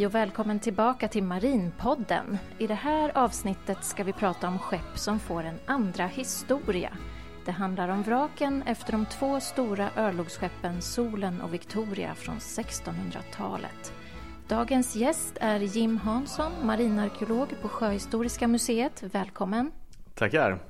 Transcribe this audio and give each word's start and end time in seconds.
Hej 0.00 0.06
och 0.06 0.14
välkommen 0.14 0.60
tillbaka 0.60 1.08
till 1.08 1.22
Marinpodden. 1.22 2.38
I 2.58 2.66
det 2.66 2.74
här 2.74 3.18
avsnittet 3.18 3.84
ska 3.84 4.04
vi 4.04 4.12
prata 4.12 4.48
om 4.48 4.58
skepp 4.58 4.98
som 4.98 5.20
får 5.20 5.42
en 5.42 5.58
andra 5.66 6.06
historia. 6.06 6.96
Det 7.44 7.50
handlar 7.52 7.88
om 7.88 8.02
vraken 8.02 8.62
efter 8.62 8.92
de 8.92 9.06
två 9.06 9.40
stora 9.40 9.90
örlogsskeppen 9.96 10.82
Solen 10.82 11.40
och 11.40 11.54
Victoria 11.54 12.14
från 12.14 12.38
1600-talet. 12.38 13.92
Dagens 14.48 14.96
gäst 14.96 15.38
är 15.40 15.60
Jim 15.60 15.96
Hansson, 15.96 16.52
marinarkeolog 16.62 17.48
på 17.62 17.68
Sjöhistoriska 17.68 18.48
museet. 18.48 19.02
Välkommen! 19.02 19.72
Tackar! 20.14 20.69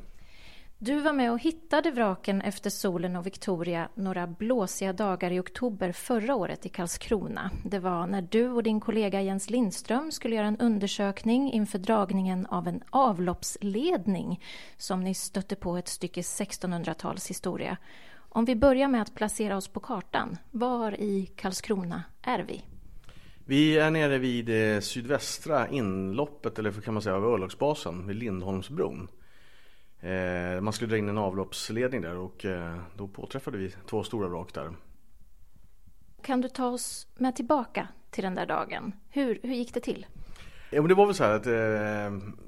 Du 0.83 1.01
var 1.01 1.13
med 1.13 1.33
och 1.33 1.39
hittade 1.39 1.91
vraken 1.91 2.43
efter 2.43 2.71
Solen 2.71 3.17
och 3.17 3.27
Victoria 3.27 3.89
några 3.95 4.27
blåsiga 4.27 4.93
dagar 4.93 5.31
i 5.31 5.41
oktober 5.41 5.93
förra 5.93 6.35
året 6.35 6.67
i 6.67 6.69
Karlskrona. 6.69 7.51
Det 7.65 7.79
var 7.79 8.07
när 8.07 8.23
du 8.23 8.51
och 8.51 8.63
din 8.63 8.81
kollega 8.81 9.23
Jens 9.23 9.51
Lindström 9.51 10.13
skulle 10.13 10.37
göra 10.37 10.47
en 10.47 10.57
undersökning 10.57 11.53
inför 11.53 11.79
dragningen 11.79 12.47
av 12.47 12.69
en 12.69 12.83
avloppsledning 12.91 14.45
som 14.77 15.05
ni 15.05 15.15
stötte 15.15 15.57
på 15.57 15.77
ett 15.77 15.89
stycke 15.89 16.21
1600-talshistoria. 16.21 17.77
Om 18.15 18.45
vi 18.45 18.57
börjar 18.57 18.89
med 18.89 19.03
att 19.03 19.15
placera 19.15 19.57
oss 19.57 19.69
på 19.69 19.81
kartan, 19.81 20.39
var 20.51 21.01
i 21.01 21.27
Karlskrona 21.37 22.03
är 22.23 22.39
vi? 22.49 22.65
Vi 23.45 23.79
är 23.79 23.91
nere 23.91 24.19
vid 24.19 24.47
det 24.47 24.85
sydvästra 24.85 25.69
inloppet, 25.69 26.59
eller 26.59 26.73
kan 26.73 26.95
man 26.95 27.03
säga, 27.03 27.17
av 27.17 27.25
örlogsbasen 27.25 28.07
vid 28.07 28.17
Lindholmsbron. 28.17 29.09
Eh, 30.01 30.61
man 30.61 30.73
skulle 30.73 30.91
dra 30.91 30.99
in 30.99 31.09
en 31.09 31.19
avloppsledning 31.19 32.01
där 32.01 32.17
och 32.17 32.45
eh, 32.45 32.79
då 32.97 33.09
påträffade 33.09 33.59
vi 33.59 33.75
två 33.87 34.03
stora 34.03 34.29
vrak 34.29 34.55
där. 34.55 34.73
Kan 36.23 36.41
du 36.41 36.49
ta 36.49 36.67
oss 36.67 37.07
med 37.17 37.37
tillbaka 37.37 37.89
till 38.11 38.25
den 38.25 38.35
där 38.35 38.47
dagen? 38.47 38.93
Hur, 39.09 39.39
hur 39.43 39.55
gick 39.55 39.75
det 39.75 39.81
till? 39.81 40.07
Ja, 40.71 40.83
men 40.83 40.89
det 40.89 40.95
var 40.95 41.07
väl 41.07 41.15
så 41.15 41.25
här 41.25 41.35
att 41.35 41.47
eh, 41.47 41.53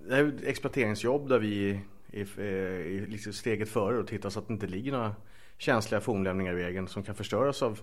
det 0.08 0.16
är 0.16 0.28
ett 0.28 0.44
exploateringsjobb 0.44 1.28
där 1.28 1.38
vi 1.38 1.80
är, 2.12 2.40
är 2.40 3.06
liksom 3.06 3.32
steget 3.32 3.68
före 3.68 3.98
och 3.98 4.06
tittar 4.06 4.30
så 4.30 4.38
att 4.38 4.48
det 4.48 4.54
inte 4.54 4.66
ligger 4.66 4.92
några 4.92 5.14
känsliga 5.58 6.00
fornlämningar 6.00 6.52
i 6.52 6.62
vägen 6.62 6.88
som 6.88 7.02
kan 7.02 7.14
förstöras 7.14 7.62
av 7.62 7.80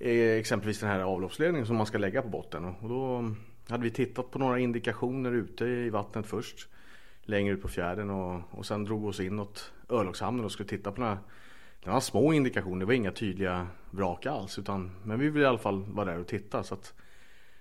exempelvis 0.00 0.80
den 0.80 0.88
här 0.88 1.00
avloppsledningen 1.00 1.66
som 1.66 1.76
man 1.76 1.86
ska 1.86 1.98
lägga 1.98 2.22
på 2.22 2.28
botten. 2.28 2.64
Och 2.64 2.88
då 2.88 3.30
hade 3.68 3.82
vi 3.82 3.90
tittat 3.90 4.30
på 4.30 4.38
några 4.38 4.58
indikationer 4.58 5.32
ute 5.32 5.64
i 5.64 5.90
vattnet 5.90 6.26
först 6.26 6.68
längre 7.28 7.54
ut 7.54 7.62
på 7.62 7.68
fjärden 7.68 8.10
och, 8.10 8.40
och 8.50 8.66
sen 8.66 8.84
drog 8.84 9.02
vi 9.02 9.08
oss 9.08 9.20
inåt 9.20 9.72
örlogshamnen 9.88 10.44
och 10.44 10.52
skulle 10.52 10.68
titta 10.68 10.92
på 10.92 11.00
några, 11.00 11.18
några 11.84 12.00
små 12.00 12.32
indikationer. 12.32 12.80
Det 12.80 12.86
var 12.86 12.92
inga 12.92 13.12
tydliga 13.12 13.66
vrak 13.90 14.26
alls. 14.26 14.58
Utan, 14.58 14.90
men 15.04 15.18
vi 15.18 15.30
ville 15.30 15.44
i 15.44 15.48
alla 15.48 15.58
fall 15.58 15.84
vara 15.84 16.10
där 16.12 16.18
och 16.18 16.26
titta. 16.26 16.62
Så, 16.62 16.74
att, 16.74 16.94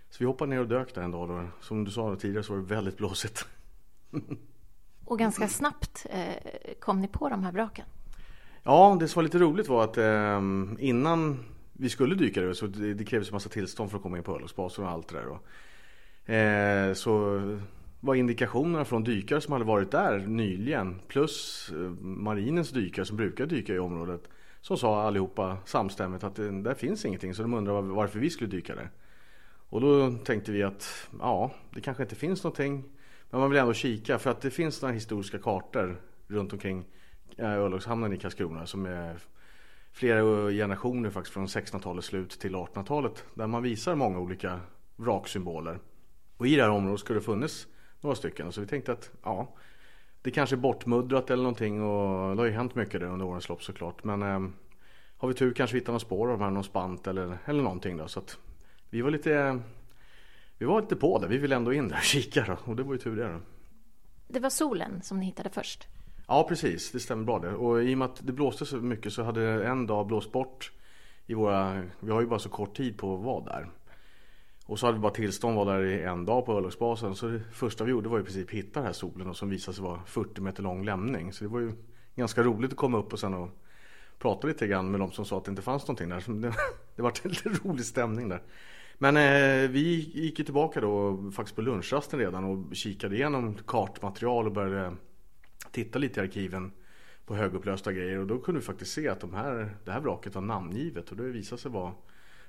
så 0.09 0.17
vi 0.19 0.25
hoppade 0.25 0.49
ner 0.49 0.59
och 0.59 0.67
dök 0.67 0.95
där 0.95 1.01
en 1.01 1.11
dag. 1.11 1.29
Då. 1.29 1.47
Som 1.61 1.83
du 1.83 1.91
sa 1.91 2.15
tidigare 2.15 2.43
så 2.43 2.53
var 2.53 2.59
det 2.59 2.75
väldigt 2.75 2.97
blåsigt. 2.97 3.47
och 5.05 5.19
ganska 5.19 5.47
snabbt 5.47 6.05
eh, 6.09 6.73
kom 6.79 7.01
ni 7.01 7.07
på 7.07 7.29
de 7.29 7.43
här 7.43 7.51
vraken? 7.51 7.85
Ja, 8.63 8.97
det 8.99 9.07
som 9.07 9.19
var 9.19 9.23
lite 9.23 9.39
roligt 9.39 9.67
var 9.67 9.83
att 9.83 9.97
eh, 9.97 10.41
innan 10.79 11.45
vi 11.73 11.89
skulle 11.89 12.15
dyka 12.15 12.41
där 12.41 12.53
så 12.53 12.67
det, 12.67 12.93
det 12.93 13.05
krävdes 13.05 13.29
en 13.29 13.35
massa 13.35 13.49
tillstånd 13.49 13.89
för 13.89 13.97
att 13.97 14.03
komma 14.03 14.17
in 14.17 14.23
på 14.23 14.35
örlogsbasen 14.35 14.85
och 14.85 14.91
allt 14.91 15.07
det 15.07 15.15
där. 15.15 15.27
Och, 15.27 16.33
eh, 16.33 16.93
så 16.93 17.39
var 17.99 18.15
indikationerna 18.15 18.85
från 18.85 19.03
dykare 19.03 19.41
som 19.41 19.53
hade 19.53 19.65
varit 19.65 19.91
där 19.91 20.19
nyligen 20.19 20.99
plus 21.07 21.69
eh, 21.73 21.91
marinens 22.01 22.69
dykare 22.69 23.05
som 23.05 23.17
brukar 23.17 23.45
dyka 23.45 23.73
i 23.73 23.79
området 23.79 24.29
som 24.61 24.77
sa 24.77 25.01
allihopa 25.01 25.57
samstämmigt 25.65 26.23
att 26.23 26.35
det, 26.35 26.61
där 26.61 26.73
finns 26.73 27.05
ingenting 27.05 27.33
så 27.33 27.41
de 27.41 27.53
undrar 27.53 27.81
varför 27.81 28.19
vi 28.19 28.29
skulle 28.29 28.49
dyka 28.49 28.75
där. 28.75 28.89
Och 29.69 29.81
då 29.81 30.11
tänkte 30.11 30.51
vi 30.51 30.63
att 30.63 31.09
ja, 31.19 31.51
det 31.73 31.81
kanske 31.81 32.03
inte 32.03 32.15
finns 32.15 32.43
någonting 32.43 32.83
men 33.29 33.39
man 33.39 33.49
vill 33.49 33.59
ändå 33.59 33.73
kika 33.73 34.19
för 34.19 34.31
att 34.31 34.41
det 34.41 34.51
finns 34.51 34.81
några 34.81 34.93
historiska 34.93 35.39
kartor 35.39 36.01
runt 36.27 36.53
omkring 36.53 36.85
eh, 37.37 37.51
örlogshamnen 37.51 38.13
i 38.13 38.17
Karlskrona 38.17 38.65
som 38.65 38.85
är 38.85 39.19
flera 39.91 40.51
generationer 40.51 41.09
faktiskt 41.09 41.33
från 41.33 41.47
1600-talets 41.47 42.07
slut 42.07 42.29
till 42.29 42.55
1800-talet 42.55 43.23
där 43.33 43.47
man 43.47 43.63
visar 43.63 43.95
många 43.95 44.19
olika 44.19 44.59
vraksymboler. 44.95 45.79
Och 46.37 46.47
i 46.47 46.55
det 46.55 46.61
här 46.61 46.69
området 46.69 46.99
skulle 46.99 47.19
det 47.19 47.25
funnits 47.25 47.67
några 48.07 48.15
stycken. 48.15 48.51
Så 48.51 48.61
vi 48.61 48.67
tänkte 48.67 48.91
att 48.91 49.11
ja, 49.23 49.47
det 50.21 50.31
kanske 50.31 50.55
är 50.55 50.57
bortmuddrat 50.57 51.29
eller 51.29 51.43
någonting 51.43 51.83
och 51.83 52.35
det 52.35 52.41
har 52.41 52.45
ju 52.45 52.51
hänt 52.51 52.75
mycket 52.75 52.99
där 52.99 53.07
under 53.07 53.25
årens 53.25 53.49
lopp 53.49 53.63
såklart. 53.63 54.03
Men 54.03 54.21
eh, 54.21 54.49
har 55.17 55.27
vi 55.27 55.33
tur 55.33 55.53
kanske 55.53 55.73
vi 55.73 55.79
hittar 55.79 55.93
några 55.93 55.99
spår 55.99 56.31
av 56.31 56.39
här, 56.39 56.49
någon 56.49 56.63
spant 56.63 57.07
eller, 57.07 57.37
eller 57.45 57.63
någonting 57.63 57.97
då. 57.97 58.07
Så 58.07 58.19
att 58.19 58.37
vi 58.89 59.01
var 59.01 59.11
lite, 59.11 59.59
vi 60.57 60.65
var 60.65 60.81
lite 60.81 60.95
på 60.95 61.19
det. 61.19 61.27
Vi 61.27 61.37
ville 61.37 61.55
ändå 61.55 61.73
in 61.73 61.87
där 61.87 61.95
och 61.95 62.01
kika 62.03 62.45
då. 62.47 62.57
Och 62.71 62.75
det 62.75 62.83
var 62.83 62.93
ju 62.93 62.99
tur 62.99 63.15
det 63.15 63.27
då. 63.27 63.39
Det 64.27 64.39
var 64.39 64.49
solen 64.49 65.01
som 65.01 65.19
ni 65.19 65.25
hittade 65.25 65.49
först? 65.49 65.87
Ja 66.27 66.45
precis, 66.49 66.91
det 66.91 66.99
stämmer 66.99 67.23
bra 67.23 67.39
det. 67.39 67.53
Och 67.53 67.83
i 67.83 67.93
och 67.93 67.97
med 67.97 68.05
att 68.05 68.27
det 68.27 68.33
blåste 68.33 68.65
så 68.65 68.77
mycket 68.77 69.13
så 69.13 69.23
hade 69.23 69.65
en 69.65 69.87
dag 69.87 70.07
blåst 70.07 70.31
bort 70.31 70.71
i 71.25 71.33
våra, 71.33 71.83
vi 71.99 72.11
har 72.11 72.21
ju 72.21 72.27
bara 72.27 72.39
så 72.39 72.49
kort 72.49 72.77
tid 72.77 72.97
på 72.97 73.15
att 73.15 73.23
vara 73.23 73.43
där. 73.43 73.69
Och 74.67 74.79
så 74.79 74.85
hade 74.85 74.97
vi 74.97 75.01
bara 75.01 75.13
tillstånd 75.13 75.55
var 75.55 75.65
där 75.65 75.83
i 75.83 76.03
en 76.03 76.25
dag 76.25 76.45
på 76.45 76.53
örlogsbasen. 76.57 77.15
Så 77.15 77.27
det 77.27 77.41
första 77.51 77.83
vi 77.83 77.91
gjorde 77.91 78.09
var 78.09 78.19
i 78.19 78.23
princip 78.23 78.51
hitta 78.51 78.79
den 78.79 78.85
här 78.85 78.93
solen 78.93 79.27
och 79.27 79.37
som 79.37 79.49
visade 79.49 79.75
sig 79.75 79.83
vara 79.83 80.01
40 80.05 80.41
meter 80.41 80.63
lång 80.63 80.85
lämning. 80.85 81.33
Så 81.33 81.43
det 81.43 81.49
var 81.49 81.59
ju 81.59 81.71
ganska 82.15 82.43
roligt 82.43 82.71
att 82.71 82.77
komma 82.77 82.97
upp 82.97 83.13
och 83.13 83.19
sen 83.19 83.33
och 83.33 83.49
prata 84.19 84.47
lite 84.47 84.67
grann 84.67 84.91
med 84.91 84.99
de 84.99 85.11
som 85.11 85.25
sa 85.25 85.37
att 85.37 85.45
det 85.45 85.49
inte 85.49 85.61
fanns 85.61 85.83
någonting 85.83 86.09
där. 86.09 86.19
Så 86.19 86.31
det, 86.31 86.53
det 86.95 87.01
var 87.01 87.13
en 87.23 87.31
lite 87.31 87.49
rolig 87.49 87.85
stämning 87.85 88.29
där. 88.29 88.41
Men 88.97 89.17
eh, 89.17 89.69
vi 89.69 90.11
gick 90.13 90.39
ju 90.39 90.45
tillbaka 90.45 90.81
då 90.81 91.17
faktiskt 91.31 91.55
på 91.55 91.61
lunchrasten 91.61 92.19
redan 92.19 92.43
och 92.43 92.75
kikade 92.75 93.15
igenom 93.15 93.57
kartmaterial 93.67 94.45
och 94.45 94.51
började 94.51 94.95
titta 95.71 95.99
lite 95.99 96.19
i 96.19 96.23
arkiven 96.23 96.71
på 97.25 97.35
högupplösta 97.35 97.93
grejer. 97.93 98.19
Och 98.19 98.27
då 98.27 98.39
kunde 98.39 98.59
vi 98.59 98.65
faktiskt 98.65 98.93
se 98.93 99.09
att 99.09 99.19
de 99.19 99.33
här, 99.33 99.75
det 99.85 99.91
här 99.91 99.99
vraket 99.99 100.35
var 100.35 100.41
namngivet 100.41 101.11
och 101.11 101.17
det 101.17 101.23
visade 101.23 101.61
sig 101.61 101.71
vara 101.71 101.93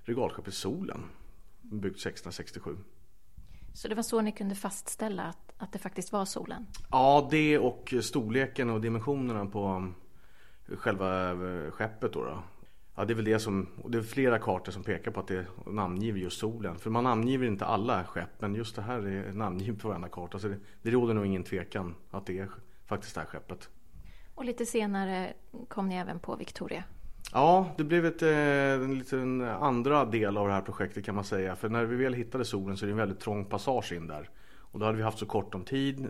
regalskeppet 0.04 0.54
Solen 0.54 1.04
byggt 1.62 1.96
1667. 1.96 2.76
Så 3.72 3.88
det 3.88 3.94
var 3.94 4.02
så 4.02 4.20
ni 4.20 4.32
kunde 4.32 4.54
fastställa 4.54 5.22
att, 5.22 5.52
att 5.56 5.72
det 5.72 5.78
faktiskt 5.78 6.12
var 6.12 6.24
solen? 6.24 6.66
Ja, 6.90 7.28
det 7.30 7.58
och 7.58 7.94
storleken 8.00 8.70
och 8.70 8.80
dimensionerna 8.80 9.46
på 9.46 9.66
um, 9.66 9.94
själva 10.76 11.30
eh, 11.30 11.70
skeppet 11.70 12.12
då. 12.12 12.24
då. 12.24 12.42
Ja, 12.96 13.04
det 13.04 13.12
är 13.12 13.14
väl 13.14 13.24
det 13.24 13.38
som, 13.38 13.68
det 13.88 13.98
är 13.98 14.02
flera 14.02 14.38
kartor 14.38 14.72
som 14.72 14.82
pekar 14.82 15.10
på 15.10 15.20
att 15.20 15.26
det 15.26 15.46
namngiver 15.66 16.18
just 16.18 16.38
solen. 16.38 16.78
För 16.78 16.90
man 16.90 17.04
namngiver 17.04 17.46
inte 17.46 17.66
alla 17.66 18.04
skepp, 18.04 18.40
men 18.40 18.54
just 18.54 18.76
det 18.76 18.82
här 18.82 19.06
är 19.06 19.32
namngivet 19.32 19.82
på 19.82 19.88
varenda 19.88 20.08
karta. 20.08 20.38
Så 20.38 20.48
det, 20.48 20.58
det 20.82 20.90
råder 20.90 21.14
nog 21.14 21.26
ingen 21.26 21.44
tvekan 21.44 21.94
att 22.10 22.26
det 22.26 22.38
är 22.38 22.48
faktiskt 22.86 23.14
det 23.14 23.20
här 23.20 23.28
skeppet. 23.28 23.68
Och 24.34 24.44
lite 24.44 24.66
senare 24.66 25.32
kom 25.68 25.88
ni 25.88 25.94
även 25.94 26.18
på 26.18 26.36
Victoria? 26.36 26.84
Ja, 27.32 27.74
det 27.76 27.84
blev 27.84 28.06
ett, 28.06 28.22
eh, 28.22 28.72
en 28.72 28.98
liten 28.98 29.40
andra 29.40 30.04
del 30.04 30.36
av 30.36 30.46
det 30.46 30.52
här 30.52 30.60
projektet 30.60 31.04
kan 31.04 31.14
man 31.14 31.24
säga. 31.24 31.56
För 31.56 31.68
när 31.68 31.84
vi 31.84 31.96
väl 31.96 32.14
hittade 32.14 32.44
solen 32.44 32.76
så 32.76 32.84
är 32.84 32.86
det 32.86 32.92
en 32.92 32.98
väldigt 32.98 33.20
trång 33.20 33.44
passage 33.44 33.92
in 33.92 34.06
där. 34.06 34.30
Och 34.56 34.78
då 34.78 34.86
hade 34.86 34.98
vi 34.98 35.04
haft 35.04 35.18
så 35.18 35.26
kort 35.26 35.54
om 35.54 35.64
tid. 35.64 36.00
I 36.00 36.06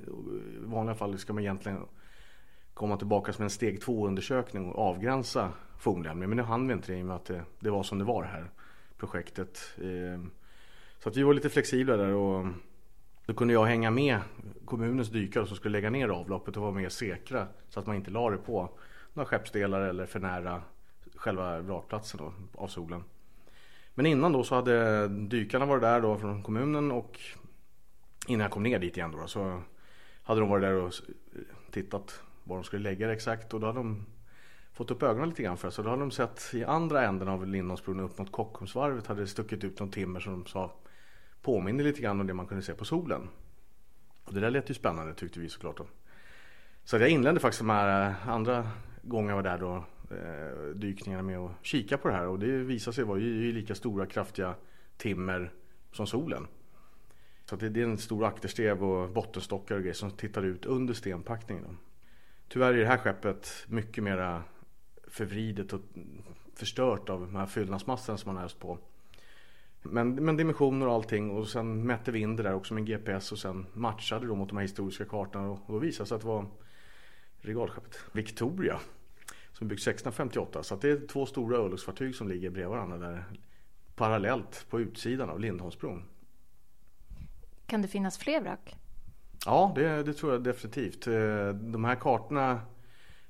vanliga 0.59 0.95
fall 0.95 1.19
ska 1.19 1.33
man 1.33 1.43
egentligen 1.43 1.79
komma 2.75 2.97
tillbaka 2.97 3.33
med 3.39 3.45
en 3.45 3.51
steg 3.51 3.81
två 3.81 4.07
undersökning 4.07 4.73
och 4.73 4.89
avgränsa 4.89 5.53
fornlämningen. 5.79 6.31
Men 6.31 6.37
nu 6.37 6.43
hann 6.43 6.69
vi 6.69 6.75
inte 6.75 6.93
det 6.93 6.99
i 6.99 7.03
och 7.03 7.07
med 7.07 7.17
att 7.17 7.25
det, 7.25 7.43
det 7.61 7.71
var 7.71 7.83
som 7.83 7.99
det 7.99 8.05
var 8.05 8.23
det 8.23 8.29
här 8.29 8.51
projektet. 8.97 9.59
Ehm, 9.83 10.31
så 10.99 11.09
att 11.09 11.17
vi 11.17 11.23
var 11.23 11.35
lite 11.35 11.51
flexibla 11.51 11.97
där 11.97 12.13
och 12.13 12.47
då 13.27 13.35
kunde 13.35 13.55
jag 13.55 13.65
hänga 13.65 13.91
med 13.91 14.21
kommunens 14.65 15.09
dykare 15.09 15.47
som 15.47 15.57
skulle 15.57 15.73
lägga 15.73 15.91
ner 15.91 16.09
avloppet 16.09 16.57
och 16.57 16.63
vara 16.63 16.73
mer 16.73 16.89
säkra 16.89 17.47
så 17.69 17.81
att 17.81 17.87
man 17.87 17.97
inte 17.97 18.11
la 18.11 18.31
det 18.31 18.37
på 18.37 18.71
några 19.13 19.27
skeppsdelar 19.27 19.81
eller 19.81 20.07
för 20.07 20.21
nära 20.21 20.63
själva 21.15 21.61
vrakplatsen 21.61 22.21
då, 22.21 22.33
av 22.63 22.69
solen. 22.69 23.05
Men 23.95 24.07
innan 24.07 24.33
då 24.33 24.45
så 24.45 24.55
hade 24.55 25.09
dykarna 25.09 25.67
varit 25.67 25.83
där 25.83 26.01
då 26.01 26.19
från 26.19 26.43
kommunen 26.43 26.93
och 26.93 27.21
innan 28.27 28.41
jag 28.41 28.51
kom 28.51 28.63
ner 28.63 28.79
dit 28.79 28.97
igen 28.97 29.13
då 29.13 29.27
så 29.27 29.63
hade 30.23 30.41
de 30.41 30.49
varit 30.49 30.63
där 30.63 30.75
och 30.75 30.93
tittat 31.71 32.23
var 32.45 32.57
de 32.57 32.65
skulle 32.65 32.83
lägga 32.83 33.07
det 33.07 33.13
exakt 33.13 33.55
och 33.55 33.61
då 33.61 33.67
hade 33.67 33.79
de 33.79 34.07
fått 34.73 34.91
upp 34.91 35.03
ögonen 35.03 35.29
lite 35.29 35.43
grann 35.43 35.57
för 35.57 35.69
det. 35.69 35.73
så 35.73 35.83
då 35.83 35.91
hade 35.91 36.03
de 36.03 36.11
sett 36.11 36.51
i 36.55 36.65
andra 36.65 37.05
änden 37.05 37.29
av 37.29 37.47
Lindholmsbron 37.47 38.01
upp 38.01 38.19
mot 38.19 38.33
Kockumsvarvet 38.33 39.07
hade 39.07 39.21
det 39.21 39.27
stuckit 39.27 39.65
ut 39.65 39.81
någon 39.81 39.91
timmer 39.91 40.21
som 40.21 40.33
de 40.33 40.47
sa 40.47 40.73
påminner 41.43 41.85
lite 41.85 42.01
grann 42.01 42.21
om 42.21 42.27
det 42.27 42.35
man 42.35 42.47
kunde 42.47 42.63
se 42.63 42.75
på 42.75 42.85
solen. 42.85 43.29
Och 44.25 44.35
det 44.35 44.41
där 44.41 44.51
lät 44.51 44.71
ju 44.71 44.75
spännande 44.75 45.15
tyckte 45.15 45.41
vi 45.41 45.49
såklart. 45.49 45.77
Då. 45.77 45.87
Så 46.85 46.97
jag 46.97 47.09
inledde 47.09 47.41
faktiskt 47.41 47.61
de 47.61 47.71
här 47.71 48.11
eh, 48.11 48.29
andra 48.29 48.69
gången 49.03 49.29
jag 49.29 49.37
var 49.37 49.43
där 49.43 49.59
då 49.59 49.85
Eh, 50.11 50.75
dykningarna 50.75 51.23
med 51.23 51.39
att 51.39 51.53
kika 51.63 51.99
på 51.99 52.09
det 52.09 52.15
här 52.15 52.27
och 52.27 52.39
det 52.39 52.47
visar 52.47 52.93
sig 52.93 53.05
vara 53.05 53.19
ju 53.19 53.53
lika 53.53 53.75
stora 53.75 54.07
kraftiga 54.07 54.55
timmer 54.97 55.53
som 55.93 56.07
solen. 56.07 56.47
Så 57.45 57.57
det, 57.57 57.69
det 57.69 57.81
är 57.81 57.85
en 57.85 57.99
stor 57.99 58.25
akterstev 58.25 58.85
och 58.85 59.11
bottenstockar 59.11 59.75
och 59.75 59.81
grejer 59.81 59.95
som 59.95 60.11
tittar 60.11 60.43
ut 60.43 60.67
under 60.67 60.95
stenpackningen. 60.95 61.77
Tyvärr 62.49 62.75
är 62.75 62.79
det 62.79 62.87
här 62.87 62.99
skeppet 62.99 63.65
mycket 63.67 64.05
mera 64.05 64.43
förvridet 65.07 65.73
och 65.73 65.81
förstört 66.55 67.09
av 67.09 67.21
de 67.21 67.37
här 67.37 67.47
fyllnadsmassorna 67.47 68.19
som 68.19 68.29
man 68.29 68.37
har 68.37 68.45
öst 68.45 68.59
på. 68.59 68.79
Men, 69.83 70.15
men 70.15 70.37
dimensioner 70.37 70.87
och 70.87 70.95
allting 70.95 71.31
och 71.31 71.49
sen 71.49 71.87
mätte 71.87 72.13
vi 72.13 72.19
in 72.19 72.37
det 72.37 72.43
där 72.43 72.55
också 72.55 72.75
med 72.75 72.87
GPS 72.87 73.33
och 73.33 73.39
sen 73.39 73.67
matchade 73.73 74.27
då 74.27 74.35
mot 74.35 74.49
de 74.49 74.57
här 74.57 74.63
historiska 74.63 75.05
kartorna 75.05 75.51
och 75.51 75.61
då 75.67 75.79
visade 75.79 76.05
det 76.05 76.09
sig 76.09 76.15
att 76.15 76.21
det 76.21 76.29
var 76.29 76.47
regalskeppet 77.41 77.99
Victoria 78.13 78.81
som 79.59 79.69
byggts 79.69 79.87
1658. 79.87 80.63
Så 80.63 80.77
det 80.77 80.91
är 80.91 81.07
två 81.07 81.27
stora 81.27 81.57
örlogsfartyg 81.57 82.15
som 82.15 82.29
ligger 82.29 82.51
bredvid 82.51 82.71
varandra 82.71 82.99
där 82.99 83.25
parallellt 83.95 84.67
på 84.71 84.81
utsidan 84.81 85.31
av 85.31 85.41
Lindholmsbron. 85.41 86.05
Kan 87.67 87.83
det 87.83 87.89
finnas 87.89 88.19
fler 88.19 88.41
vrak? 88.41 88.77
Ja, 89.47 89.73
det, 89.75 90.03
det, 90.03 90.15
tror 90.15 90.33
jag 90.33 90.43
definitivt. 90.43 91.07
Eh, 91.07 91.49
de 91.49 91.85
här 91.85 91.95
kartorna, 91.95 92.61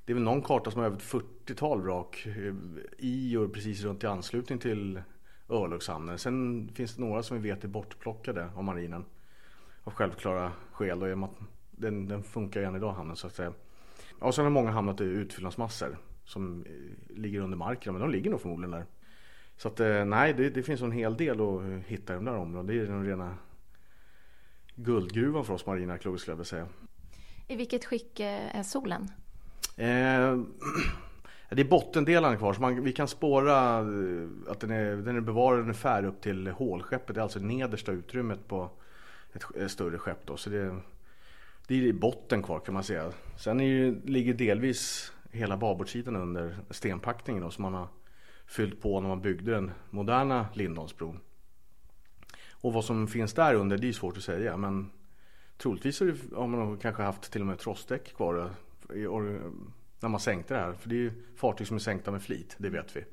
det 0.04 0.12
är 0.12 0.14
väl 0.14 0.22
någon 0.22 0.42
karta 0.42 0.70
som 0.70 0.80
har 0.80 0.86
över 0.86 0.96
ett 0.96 1.02
40-tal 1.02 1.82
vrak 1.82 2.26
eh, 2.26 2.54
i 2.98 3.36
och 3.36 3.52
precis 3.52 3.82
runt 3.82 4.04
i 4.04 4.06
anslutning 4.06 4.58
till 4.58 5.02
örlogshamnen. 5.48 6.18
Sen 6.18 6.68
finns 6.74 6.94
det 6.94 7.02
några 7.02 7.22
som 7.22 7.42
vi 7.42 7.50
vet 7.50 7.64
är 7.64 7.68
bortplockade 7.68 8.50
av 8.54 8.64
marinen 8.64 9.04
av 9.84 9.92
självklara 9.92 10.52
skäl. 10.72 11.02
Och 11.02 11.28
den, 11.70 12.08
den 12.08 12.22
funkar 12.22 12.60
ju 12.60 12.66
än 12.66 12.76
idag 12.76 12.92
hamnen 12.92 13.16
så 13.16 13.26
att 13.26 13.34
säga. 13.34 13.52
Och 14.18 14.34
sen 14.34 14.44
har 14.44 14.50
många 14.50 14.70
hamnat 14.70 15.00
i 15.00 15.04
utfyllnadsmassor 15.04 15.98
som 16.28 16.64
eh, 16.66 17.16
ligger 17.18 17.40
under 17.40 17.56
marken. 17.56 17.92
Men 17.92 18.00
de 18.00 18.10
ligger 18.10 18.30
nog 18.30 18.40
förmodligen 18.40 18.70
där. 18.70 18.84
Så 19.56 19.68
att 19.68 19.78
nej, 20.06 20.34
det, 20.34 20.50
det 20.50 20.62
finns 20.62 20.82
en 20.82 20.92
hel 20.92 21.16
del 21.16 21.40
att 21.40 21.62
hitta 21.86 22.12
i 22.12 22.16
de 22.16 22.24
där 22.24 22.36
områdena. 22.36 22.62
Det 22.62 22.80
är 22.80 22.86
den 22.86 23.06
rena 23.06 23.34
guldgruvan 24.74 25.44
för 25.44 25.54
oss 25.54 25.66
marinarkeologer 25.66 26.18
skulle 26.18 26.32
jag 26.32 26.36
vilja 26.36 26.44
säga. 26.44 26.68
I 27.48 27.56
vilket 27.56 27.84
skick 27.84 28.20
eh, 28.20 28.56
är 28.56 28.62
solen? 28.62 29.08
Eh, 29.76 30.38
det 31.50 31.60
är 31.60 31.64
bottendelarna 31.64 32.36
kvar 32.36 32.52
så 32.52 32.60
man, 32.60 32.84
vi 32.84 32.92
kan 32.92 33.08
spåra 33.08 33.78
eh, 33.78 34.28
att 34.48 34.60
den 34.60 34.70
är, 34.70 34.96
den 34.96 35.16
är 35.16 35.20
bevarad 35.20 35.60
ungefär 35.60 36.04
upp 36.04 36.20
till 36.20 36.46
hålskeppet. 36.46 37.14
Det 37.14 37.20
är 37.20 37.22
alltså 37.22 37.38
nedersta 37.38 37.92
utrymmet 37.92 38.48
på 38.48 38.70
ett 39.32 39.70
större 39.70 39.98
skepp. 39.98 40.26
Då. 40.26 40.36
Så 40.36 40.50
det, 40.50 40.76
det 41.66 41.88
är 41.88 41.92
botten 41.92 42.42
kvar 42.42 42.60
kan 42.60 42.74
man 42.74 42.84
säga. 42.84 43.12
Sen 43.36 43.60
är, 43.60 43.96
ligger 44.04 44.34
delvis 44.34 45.12
hela 45.30 45.56
babordssidan 45.56 46.16
under 46.16 46.56
stenpackningen 46.70 47.42
då, 47.42 47.50
som 47.50 47.62
man 47.62 47.74
har 47.74 47.88
fyllt 48.46 48.82
på 48.82 49.00
när 49.00 49.08
man 49.08 49.22
byggde 49.22 49.52
den 49.52 49.70
moderna 49.90 50.46
Lindholmsbron. 50.54 51.20
Och 52.60 52.72
vad 52.72 52.84
som 52.84 53.08
finns 53.08 53.32
där 53.32 53.54
under 53.54 53.78
det 53.78 53.88
är 53.88 53.92
svårt 53.92 54.16
att 54.16 54.22
säga 54.22 54.56
men 54.56 54.90
troligtvis 55.56 56.00
har 56.34 56.46
man 56.46 56.78
kanske 56.78 57.02
haft 57.02 57.32
till 57.32 57.40
och 57.40 57.46
med 57.46 57.58
trossdäck 57.58 58.16
kvar 58.16 58.50
eh, 58.94 59.10
när 60.00 60.08
man 60.08 60.20
sänkte 60.20 60.54
det 60.54 60.60
här. 60.60 60.72
För 60.72 60.88
det 60.88 60.94
är 60.94 60.98
ju 60.98 61.12
fartyg 61.36 61.66
som 61.66 61.76
är 61.76 61.80
sänkta 61.80 62.10
med 62.10 62.22
flit, 62.22 62.56
det 62.58 62.70
vet 62.70 62.96
vi. 62.96 63.04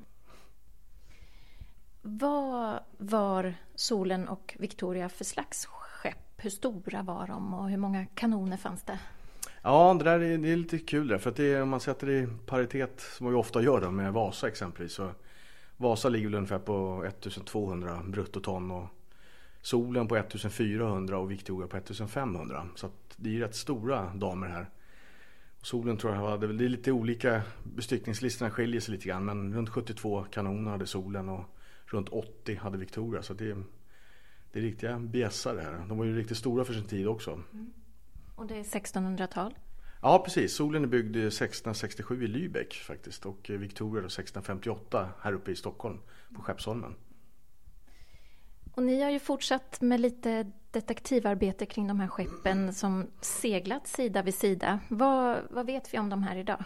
Vad 2.02 2.80
var 2.98 3.54
Solen 3.74 4.28
och 4.28 4.56
Victoria 4.58 5.08
för 5.08 5.24
slags 5.24 5.66
skepp? 5.66 6.16
Hur 6.36 6.50
stora 6.50 7.02
var 7.02 7.26
de 7.26 7.54
och 7.54 7.70
hur 7.70 7.76
många 7.76 8.06
kanoner 8.06 8.56
fanns 8.56 8.82
det? 8.82 8.98
Ja, 9.66 9.94
det 9.98 10.04
där 10.04 10.20
är, 10.20 10.38
det 10.38 10.52
är 10.52 10.56
lite 10.56 10.78
kul 10.78 11.08
där, 11.08 11.18
för 11.18 11.30
att 11.30 11.36
det 11.36 11.44
är, 11.44 11.62
om 11.62 11.68
man 11.68 11.80
sätter 11.80 12.06
det 12.06 12.12
i 12.12 12.28
paritet 12.46 13.00
som 13.00 13.28
vi 13.28 13.34
ofta 13.34 13.62
gör 13.62 13.80
då, 13.80 13.90
med 13.90 14.12
Vasa 14.12 14.48
exempelvis. 14.48 14.92
Så 14.92 15.10
Vasa 15.76 16.08
ligger 16.08 16.26
väl 16.26 16.34
ungefär 16.34 16.58
på 16.58 17.04
1200 17.06 18.02
bruttoton 18.06 18.70
och 18.70 18.86
Solen 19.62 20.08
på 20.08 20.16
1400 20.16 21.18
och 21.18 21.30
Victoria 21.30 21.68
på 21.68 21.76
1500. 21.76 22.68
Så 22.74 22.90
det 23.16 23.28
är 23.28 23.32
ju 23.32 23.40
rätt 23.40 23.54
stora 23.54 24.14
damer 24.14 24.46
här. 24.46 24.70
Solen 25.62 25.96
tror 25.96 26.14
jag 26.14 26.20
hade, 26.20 26.52
det 26.52 26.64
är 26.64 26.68
lite 26.68 26.92
olika, 26.92 27.42
bestyckningslistorna 27.62 28.50
skiljer 28.50 28.80
sig 28.80 28.94
lite 28.94 29.08
grann 29.08 29.24
men 29.24 29.54
runt 29.54 29.68
72 29.68 30.24
kanoner 30.30 30.70
hade 30.70 30.86
Solen 30.86 31.28
och 31.28 31.44
runt 31.86 32.08
80 32.08 32.54
hade 32.54 32.78
Victoria. 32.78 33.22
Så 33.22 33.34
det, 33.34 33.56
det 34.52 34.58
är 34.58 34.62
riktiga 34.62 34.98
bjässar 34.98 35.54
det 35.54 35.62
här. 35.62 35.84
De 35.88 35.98
var 35.98 36.04
ju 36.04 36.16
riktigt 36.16 36.36
stora 36.36 36.64
för 36.64 36.72
sin 36.74 36.86
tid 36.86 37.08
också. 37.08 37.30
Mm. 37.30 37.72
Och 38.36 38.46
det 38.46 38.54
är 38.54 38.62
1600-tal? 38.62 39.54
Ja 40.02 40.22
precis, 40.24 40.54
Solen 40.54 40.82
är 40.82 40.88
byggd 40.88 41.16
1667 41.16 42.24
i 42.24 42.26
Lübeck 42.26 42.74
faktiskt 42.74 43.26
och 43.26 43.50
Victoria 43.50 44.06
1658 44.06 45.08
här 45.20 45.32
uppe 45.32 45.50
i 45.50 45.56
Stockholm 45.56 45.98
på 46.34 46.42
Skeppsholmen. 46.42 46.94
Och 48.74 48.82
ni 48.82 49.02
har 49.02 49.10
ju 49.10 49.18
fortsatt 49.18 49.80
med 49.80 50.00
lite 50.00 50.52
detektivarbete 50.70 51.66
kring 51.66 51.88
de 51.88 52.00
här 52.00 52.08
skeppen 52.08 52.74
som 52.74 53.06
seglat 53.20 53.86
sida 53.86 54.22
vid 54.22 54.34
sida. 54.34 54.80
Vad, 54.88 55.38
vad 55.50 55.66
vet 55.66 55.94
vi 55.94 55.98
om 55.98 56.08
de 56.08 56.22
här 56.22 56.36
idag? 56.36 56.64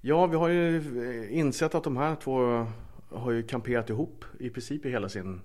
Ja, 0.00 0.26
vi 0.26 0.36
har 0.36 0.48
ju 0.48 0.76
eh, 0.76 1.38
insett 1.38 1.74
att 1.74 1.84
de 1.84 1.96
här 1.96 2.16
två 2.16 2.66
har 3.08 3.30
ju 3.30 3.42
kamperat 3.42 3.90
ihop 3.90 4.24
i 4.40 4.50
princip 4.50 4.86
i 4.86 4.90
hela 4.90 5.08
sin 5.08 5.40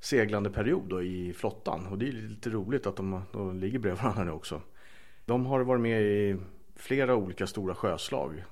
seglande 0.00 0.50
period 0.50 0.88
då, 0.88 1.02
i 1.02 1.32
flottan. 1.32 1.86
Och 1.86 1.98
det 1.98 2.08
är 2.08 2.12
lite 2.12 2.50
roligt 2.50 2.86
att 2.86 2.96
de, 2.96 3.22
de 3.32 3.60
ligger 3.60 3.78
bredvid 3.78 4.02
varandra 4.02 4.24
nu 4.24 4.30
också. 4.30 4.62
De 5.30 5.46
har 5.46 5.60
varit 5.60 5.80
med 5.80 6.02
i 6.02 6.36
flera 6.76 7.14
olika 7.14 7.46
stora 7.46 7.74
sjöslag. 7.74 8.44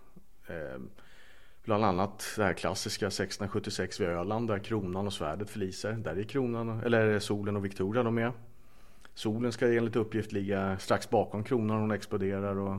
Eh, 0.46 0.80
Bland 1.64 1.84
annat 1.84 2.34
det 2.36 2.44
här 2.44 2.52
klassiska 2.52 3.06
1676 3.06 4.00
vid 4.00 4.08
Öland 4.08 4.48
där 4.48 4.58
kronan 4.58 5.06
och 5.06 5.12
svärdet 5.12 5.50
förliser. 5.50 5.92
Där 5.92 6.18
är 6.18 6.22
kronan, 6.22 6.80
eller 6.80 7.18
solen 7.18 7.56
och 7.56 7.64
Victoria 7.64 8.02
de 8.02 8.14
med. 8.14 8.32
Solen 9.14 9.52
ska 9.52 9.72
enligt 9.72 9.96
uppgift 9.96 10.32
ligga 10.32 10.78
strax 10.78 11.10
bakom 11.10 11.44
kronan 11.44 11.66
när 11.66 11.80
hon 11.80 11.90
exploderar. 11.90 12.56
Och 12.56 12.78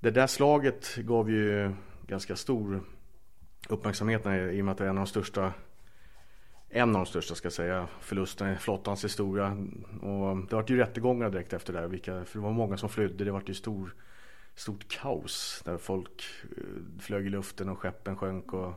det 0.00 0.10
där 0.10 0.26
slaget 0.26 0.96
gav 0.96 1.30
ju 1.30 1.72
ganska 2.06 2.36
stor 2.36 2.82
uppmärksamhet 3.68 4.26
i 4.26 4.60
och 4.60 4.64
med 4.64 4.72
att 4.72 4.78
det 4.78 4.84
är 4.84 4.88
en 4.88 4.98
av 4.98 5.04
de 5.04 5.06
största 5.06 5.52
en 6.74 6.88
av 6.88 6.94
de 6.94 7.06
största 7.06 7.34
ska 7.34 7.46
jag 7.46 7.52
säga 7.52 7.88
förlusterna 8.00 8.52
i 8.52 8.56
flottans 8.56 9.04
historia. 9.04 9.56
Och 10.02 10.36
det 10.36 10.56
var 10.56 10.64
ju 10.66 10.76
rättegångar 10.76 11.30
direkt 11.30 11.52
efter 11.52 11.72
det 11.72 11.78
här, 11.78 11.86
vilka, 11.86 12.24
för 12.24 12.38
det 12.38 12.44
var 12.44 12.52
många 12.52 12.76
som 12.76 12.88
flydde. 12.88 13.24
Det 13.24 13.30
var 13.30 13.42
ju 13.46 13.54
stor 13.54 13.94
stort 14.54 14.88
kaos 14.88 15.62
där 15.64 15.78
folk 15.78 16.24
eh, 16.56 17.00
flög 17.00 17.26
i 17.26 17.28
luften 17.28 17.68
och 17.68 17.78
skeppen 17.78 18.16
sjönk 18.16 18.52
och 18.52 18.72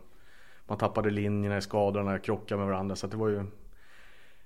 man 0.65 0.77
tappade 0.77 1.09
linjerna 1.09 1.57
i 1.57 1.61
skadorna, 1.61 2.19
krockade 2.19 2.59
med 2.59 2.67
varandra. 2.67 2.95
Så 2.95 3.07
det 3.07 3.17
var 3.17 3.29
ju 3.29 3.45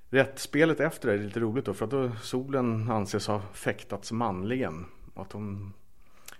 rätt 0.09 0.39
spelet 0.39 0.79
efter 0.79 1.07
det 1.07 1.13
är 1.13 1.17
lite 1.17 1.39
roligt 1.39 1.65
då 1.65 1.73
för 1.73 1.85
att 1.85 1.91
då 1.91 2.11
solen 2.21 2.91
anses 2.91 3.27
ha 3.27 3.41
fäktats 3.53 4.11
manligen. 4.11 4.85
Att 5.15 5.31
hon, 5.31 5.73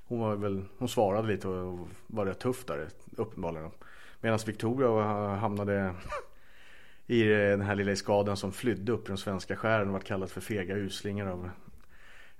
hon, 0.05 0.19
var 0.19 0.35
väl, 0.35 0.65
hon 0.77 0.89
svarade 0.89 1.27
lite 1.27 1.47
och 1.47 1.87
var 2.07 2.25
rätt 2.25 2.39
tuff 2.39 2.65
där 2.65 2.87
uppenbarligen. 3.17 3.71
Medan 4.21 4.39
Victoria 4.45 4.89
hamnade 5.35 5.93
i 7.09 7.23
den 7.23 7.61
här 7.61 7.75
lilla 7.75 7.95
skadan 7.95 8.37
som 8.37 8.51
flydde 8.51 8.91
upp 8.91 9.05
i 9.05 9.07
de 9.07 9.17
svenska 9.17 9.55
skären 9.55 9.87
och 9.87 9.93
var 9.93 9.99
kallat 9.99 10.31
för 10.31 10.41
fega 10.41 10.75
uslingar 10.75 11.27
av 11.27 11.49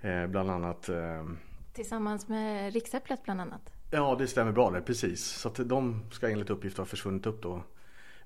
eh, 0.00 0.26
bland 0.26 0.50
annat 0.50 0.88
eh, 0.88 1.24
Tillsammans 1.72 2.28
med 2.28 2.72
Riksäpplet 2.72 3.22
bland 3.24 3.40
annat? 3.40 3.72
Ja, 3.90 4.16
det 4.18 4.26
stämmer 4.26 4.52
bra 4.52 4.70
det, 4.70 4.80
precis. 4.80 5.24
Så 5.24 5.48
att 5.48 5.68
de 5.68 6.02
ska 6.10 6.30
enligt 6.30 6.50
uppgift 6.50 6.78
ha 6.78 6.84
försvunnit 6.84 7.26
upp 7.26 7.42
då 7.42 7.62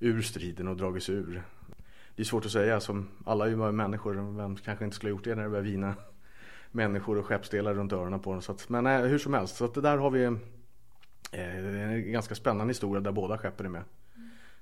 ur 0.00 0.22
striden 0.22 0.68
och 0.68 0.76
dragits 0.76 1.08
ur. 1.10 1.42
Det 2.16 2.22
är 2.22 2.24
svårt 2.24 2.44
att 2.44 2.52
säga, 2.52 2.80
som 2.80 3.08
alla 3.24 3.46
är 3.46 3.50
ju 3.50 3.72
människor, 3.72 4.36
vem 4.36 4.56
kanske 4.56 4.84
inte 4.84 4.96
skulle 4.96 5.12
ha 5.12 5.16
gjort 5.16 5.24
det 5.24 5.34
när 5.34 5.42
det 5.42 5.48
börjar 5.48 5.64
vina 5.64 5.94
människor 6.70 7.18
och 7.18 7.26
skeppsdelar 7.26 7.74
runt 7.74 7.92
öronen 7.92 8.20
på 8.20 8.32
dem. 8.32 8.42
Så 8.42 8.52
att, 8.52 8.68
men 8.68 8.86
eh, 8.86 9.00
hur 9.00 9.18
som 9.18 9.34
helst, 9.34 9.56
så 9.56 9.64
att 9.64 9.74
det 9.74 9.80
där 9.80 9.98
har 9.98 10.10
vi 10.10 10.24
eh, 10.24 10.32
en 11.32 12.12
ganska 12.12 12.34
spännande 12.34 12.70
historia 12.70 13.00
där 13.00 13.12
båda 13.12 13.38
skeppen 13.38 13.66
är 13.66 13.70
med. 13.70 13.82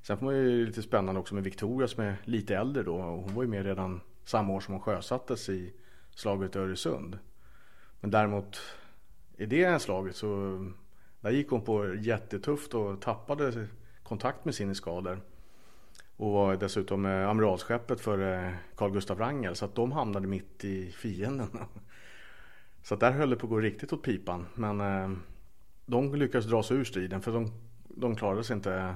Sen 0.03 0.19
får 0.19 0.27
man 0.27 0.35
ju 0.35 0.67
lite 0.67 0.83
spännande 0.83 1.21
också 1.21 1.35
med 1.35 1.45
Victoria 1.45 1.89
som 1.89 2.05
är 2.05 2.17
lite 2.25 2.57
äldre 2.57 2.83
då. 2.83 3.01
Hon 3.01 3.35
var 3.35 3.43
ju 3.43 3.49
med 3.49 3.65
redan 3.65 4.01
samma 4.25 4.53
år 4.53 4.61
som 4.61 4.75
hon 4.75 4.83
sjösattes 4.83 5.49
i 5.49 5.73
slaget 6.11 6.57
i 6.57 6.59
Öresund. 6.59 7.19
Men 8.01 8.11
däremot 8.11 8.61
i 9.37 9.47
det 9.47 9.83
slaget 9.83 10.17
så 10.17 10.59
där 11.21 11.31
gick 11.31 11.51
hon 11.51 11.63
på 11.63 11.95
jättetufft 11.95 12.75
och 12.75 13.01
tappade 13.01 13.67
kontakt 14.03 14.45
med 14.45 14.55
sina 14.55 14.75
skador. 14.75 15.21
Och 16.17 16.33
var 16.33 16.57
dessutom 16.57 17.05
amiralsskeppet 17.05 18.01
för 18.01 18.49
Carl 18.77 18.93
Gustav 18.93 19.17
Wrangel 19.17 19.57
så 19.57 19.65
att 19.65 19.75
de 19.75 19.93
hamnade 19.93 20.27
mitt 20.27 20.65
i 20.65 20.93
fienden. 20.93 21.49
Så 22.85 22.95
att 22.95 23.01
där 23.01 23.11
höll 23.13 23.31
det 23.31 23.37
på 23.37 23.47
att 23.47 23.51
gå 23.51 23.59
riktigt 23.59 23.93
åt 23.93 24.03
pipan. 24.03 24.47
Men 24.55 24.81
eh, 24.81 25.19
de 25.87 26.15
lyckades 26.15 26.47
dra 26.47 26.63
sig 26.63 26.77
ur 26.77 26.85
striden 26.85 27.23
för 27.23 27.33
de, 27.33 27.53
de 27.89 28.17
klarade 28.17 28.45
sig 28.45 28.57
inte. 28.57 28.95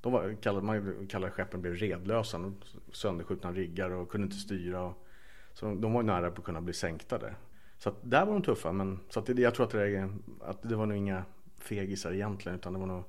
De 0.00 0.12
var, 0.12 0.36
kallade, 0.42 0.66
man 0.66 1.06
kallade 1.06 1.32
skeppen 1.32 1.62
blev 1.62 1.74
redlösa. 1.74 2.52
Sönderskjutna 2.92 3.52
riggar 3.52 3.90
och 3.90 4.08
kunde 4.10 4.24
inte 4.24 4.36
styra. 4.36 4.82
Och, 4.82 5.06
så 5.54 5.66
de, 5.66 5.80
de 5.80 5.92
var 5.92 6.02
nära 6.02 6.30
på 6.30 6.40
att 6.40 6.46
kunna 6.46 6.60
bli 6.60 6.74
sänkta 6.74 7.18
där. 7.18 7.36
Så 7.78 7.88
att 7.88 7.96
där 8.02 8.26
var 8.26 8.32
de 8.32 8.42
tuffa. 8.42 8.72
Men 8.72 9.00
så 9.08 9.20
att 9.20 9.26
det, 9.26 9.42
jag 9.42 9.54
tror 9.54 9.66
att 9.66 9.72
det, 9.72 10.10
att 10.40 10.62
det 10.62 10.76
var 10.76 10.86
nog 10.86 10.96
inga 10.96 11.24
fegisar 11.58 12.12
egentligen. 12.12 12.58
Utan 12.58 12.72
det 12.72 12.78
var 12.78 12.86
nog 12.86 13.04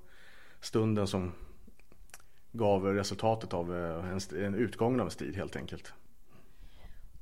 stunden 0.60 1.08
som 1.08 1.32
gav 2.52 2.86
resultatet 2.86 3.54
av 3.54 3.76
eh, 3.76 4.12
en, 4.12 4.46
en 4.46 4.56
utgången 4.56 5.00
av 5.00 5.08
en 5.08 5.12
strid 5.12 5.36
helt 5.36 5.56
enkelt. 5.56 5.94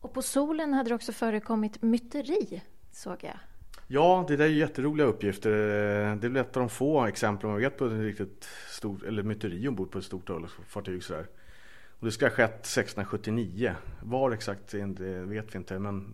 Och 0.02 0.14
på 0.14 0.22
solen 0.22 0.74
hade 0.74 0.90
det 0.90 0.96
också 0.96 1.12
förekommit 1.12 1.82
myteri 1.82 2.62
såg 2.92 3.24
jag. 3.24 3.40
Ja, 3.92 4.26
det 4.28 4.36
där 4.36 4.46
är 4.46 4.50
jätteroliga 4.50 5.08
uppgifter. 5.08 5.52
Eh, 5.52 6.16
det 6.16 6.28
är 6.28 6.38
ett 6.38 6.58
av 6.58 6.62
de 6.62 6.70
få 6.70 7.06
exempel 7.06 7.50
man 7.50 7.60
vet 7.60 7.78
på 7.78 7.86
ett 7.86 7.92
riktigt 7.92 8.48
stort, 8.68 9.04
eller 9.04 9.24
myteri 9.24 9.68
ombord 9.68 9.92
på 9.92 10.00
ett 10.00 10.06
stort 10.06 10.30
örlogsfartyg 10.30 11.04
sådär. 11.04 11.26
Och 12.00 12.06
det 12.06 12.12
ska 12.12 12.26
ha 12.26 12.30
skett 12.30 12.60
1679. 12.60 13.76
Var 14.02 14.32
exakt 14.32 14.68
det 14.68 15.26
vet 15.26 15.56
vi 15.56 15.58
inte 15.58 15.80
men 15.80 16.14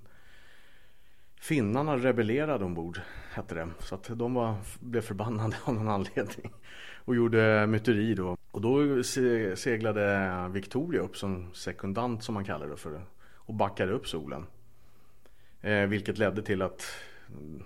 Finnarna 1.35 1.97
rebellerade 1.97 2.65
ombord, 2.65 3.01
hette 3.31 3.55
det. 3.55 3.67
Så 3.79 3.95
att 3.95 4.09
de 4.13 4.33
var, 4.33 4.55
blev 4.79 5.01
förbannade 5.01 5.55
av 5.63 5.73
någon 5.73 5.89
anledning. 5.89 6.53
Och 7.05 7.15
gjorde 7.15 7.67
myteri 7.67 8.13
då. 8.13 8.37
Och 8.51 8.61
då 8.61 9.03
seglade 9.55 10.49
Victoria 10.53 11.01
upp 11.01 11.17
som 11.17 11.53
sekundant 11.53 12.23
som 12.23 12.33
man 12.33 12.45
kallar 12.45 12.67
det 12.67 12.77
för. 12.77 13.01
Och 13.35 13.53
backade 13.53 13.91
upp 13.91 14.07
solen. 14.07 14.45
Eh, 15.61 15.85
vilket 15.85 16.17
ledde 16.17 16.41
till 16.41 16.61
att 16.61 16.83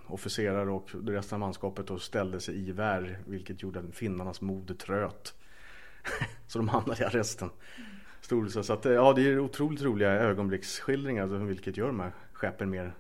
officerare 0.08 0.70
och 0.70 0.90
resten 1.06 1.36
av 1.36 1.40
manskapet 1.40 1.92
och 1.92 2.02
ställde 2.02 2.40
sig 2.40 2.56
i 2.56 2.66
gevär. 2.66 3.20
Vilket 3.26 3.64
gjorde 3.64 3.80
att 3.80 3.96
finnarnas 3.96 4.42
mod 4.42 4.80
tröt. 4.80 5.36
så 6.48 6.60
de 6.60 6.68
hamnade 6.70 7.04
i 7.04 7.06
arresten. 7.06 7.50
Stor, 8.22 8.48
så 8.48 8.74
att, 8.74 8.86
eh, 8.86 8.92
ja, 8.92 9.14
det 9.14 9.22
är 9.22 9.40
otroligt 9.40 9.82
roliga 9.82 10.10
ögonblicksskildringar. 10.10 11.24
Alltså, 11.24 11.38
vilket 11.38 11.78
gör 11.78 11.88
de 11.88 12.00
här 12.00 12.12
skeppen 12.34 12.70
mer 12.70 12.94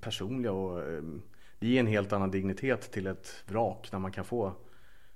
personliga 0.00 0.52
och 0.52 0.82
ehm, 0.82 1.22
det 1.58 1.68
ger 1.68 1.80
en 1.80 1.86
helt 1.86 2.12
annan 2.12 2.30
dignitet 2.30 2.92
till 2.92 3.06
ett 3.06 3.44
vrak 3.46 3.88
när 3.92 3.98
man 3.98 4.12
kan 4.12 4.24
få 4.24 4.52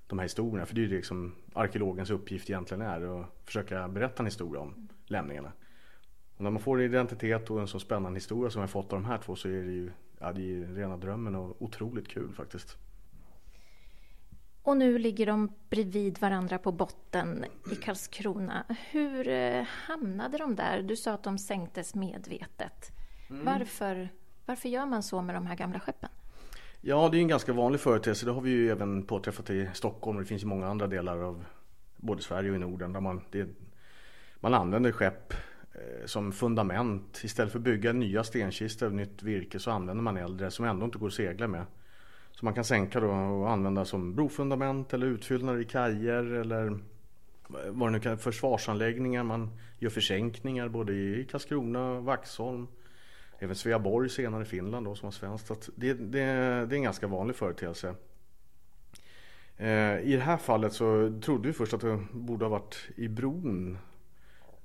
de 0.07 0.19
här 0.19 0.25
historierna. 0.25 0.67
För 0.67 0.75
det 0.75 0.81
är 0.81 0.87
ju 0.87 0.97
det 0.97 1.07
som 1.07 1.35
arkeologens 1.55 2.11
uppgift 2.11 2.51
egentligen 2.51 2.83
är 2.83 3.21
att 3.21 3.27
försöka 3.45 3.89
berätta 3.89 4.23
en 4.23 4.27
historia 4.27 4.61
om 4.61 4.89
lämningarna. 5.07 5.53
Och 6.37 6.43
när 6.43 6.51
man 6.51 6.63
får 6.63 6.83
identitet 6.83 7.51
och 7.51 7.61
en 7.61 7.69
så 7.69 7.79
spännande 7.79 8.17
historia 8.17 8.51
som 8.51 8.61
jag 8.61 8.71
fått 8.71 8.93
av 8.93 9.03
de 9.03 9.05
här 9.05 9.19
två 9.19 9.37
så 9.37 9.49
är 9.49 9.53
det 9.53 9.73
ju, 9.73 9.91
ja, 10.19 10.33
det 10.33 10.41
är 10.41 10.47
ju 10.47 10.75
rena 10.77 10.97
drömmen 10.97 11.35
och 11.35 11.63
otroligt 11.63 12.09
kul 12.09 12.33
faktiskt. 12.35 12.77
Och 14.63 14.77
nu 14.77 14.99
ligger 14.99 15.27
de 15.27 15.53
bredvid 15.71 16.19
varandra 16.19 16.59
på 16.59 16.73
botten 16.73 17.45
i 17.73 17.75
Karlskrona. 17.75 18.65
Hur 18.91 19.29
eh, 19.29 19.63
hamnade 19.63 20.39
de 20.39 20.55
där? 20.55 20.83
Du 20.83 20.97
sa 20.97 21.13
att 21.13 21.23
de 21.23 21.39
sänktes 21.39 21.95
medvetet. 21.95 22.93
Mm. 23.31 23.45
Varför 23.45 24.09
varför 24.47 24.69
gör 24.69 24.87
man 24.87 25.03
så 25.03 25.23
med 25.23 25.35
de 25.35 25.47
här 25.47 25.57
gamla 25.57 25.81
skeppen? 25.81 26.11
Ja, 26.81 27.09
det 27.09 27.17
är 27.17 27.21
en 27.21 27.29
ganska 27.29 27.53
vanlig 27.53 27.81
företeelse. 27.81 28.27
Det 28.27 28.33
har 28.33 28.41
vi 28.41 28.51
ju 28.51 28.71
även 28.71 29.03
påträffat 29.03 29.51
i 29.51 29.71
Stockholm 29.75 30.17
och 30.17 30.23
det 30.23 30.29
finns 30.29 30.43
ju 30.43 30.47
många 30.47 30.69
andra 30.69 30.87
delar 30.87 31.23
av 31.23 31.45
både 31.97 32.23
Sverige 32.23 32.51
och 32.51 32.57
i 32.57 32.59
Norden 32.59 32.93
där 32.93 33.01
man, 33.01 33.21
det, 33.31 33.49
man 34.41 34.55
använder 34.55 34.93
skepp 34.93 35.35
Eh, 35.77 36.07
som 36.07 36.33
fundament. 36.33 37.21
Istället 37.25 37.53
för 37.53 37.59
att 37.59 37.65
bygga 37.65 37.93
nya 37.93 38.25
stenkistor 38.25 38.87
av 38.87 38.95
nytt 38.95 39.23
virke 39.23 39.59
så 39.59 39.71
använder 39.71 40.03
man 40.03 40.17
äldre 40.17 40.51
som 40.51 40.65
ändå 40.65 40.85
inte 40.85 40.99
går 40.99 41.07
att 41.07 41.13
segla 41.13 41.47
med. 41.49 41.65
Så 42.31 42.45
man 42.45 42.55
kan 42.55 42.65
sänka 42.65 43.01
då 43.01 43.11
och 43.11 43.51
använda 43.51 43.85
som 43.85 44.15
brofundament 44.15 44.95
eller 44.95 45.07
utfyllnader 45.07 45.61
i 45.61 45.65
kajer 45.65 46.25
eller 46.25 46.79
vad 47.69 47.89
det 47.89 47.93
nu 47.93 48.01
kan 48.01 48.19
försvarsanläggningar. 48.19 49.23
Man 49.23 49.51
gör 49.79 49.91
försänkningar 49.91 50.69
både 50.69 50.93
i 50.93 51.27
Karlskrona 51.31 51.91
och 51.91 52.05
Vaxholm 52.05 52.67
även 53.39 53.57
Sveaborg 53.57 54.09
senare 54.09 54.43
i 54.43 54.47
Finland 54.47 54.87
då 54.87 54.95
som 54.95 55.07
var 55.07 55.13
svenskt. 55.13 55.47
Så 55.47 55.57
det, 55.75 55.95
det, 55.95 56.03
det, 56.13 56.21
är 56.21 56.73
en 56.73 56.83
ganska 56.83 57.07
vanlig 57.07 57.37
företeelse. 57.37 57.95
Eh, 59.57 59.99
I 59.99 60.13
det 60.13 60.23
här 60.23 60.37
fallet 60.37 60.73
så 60.73 61.21
trodde 61.25 61.49
vi 61.49 61.53
först 61.53 61.75
att 61.75 61.81
det 61.81 62.07
borde 62.13 62.45
ha 62.45 62.51
varit 62.51 62.89
i 62.97 63.09
bron, 63.09 63.79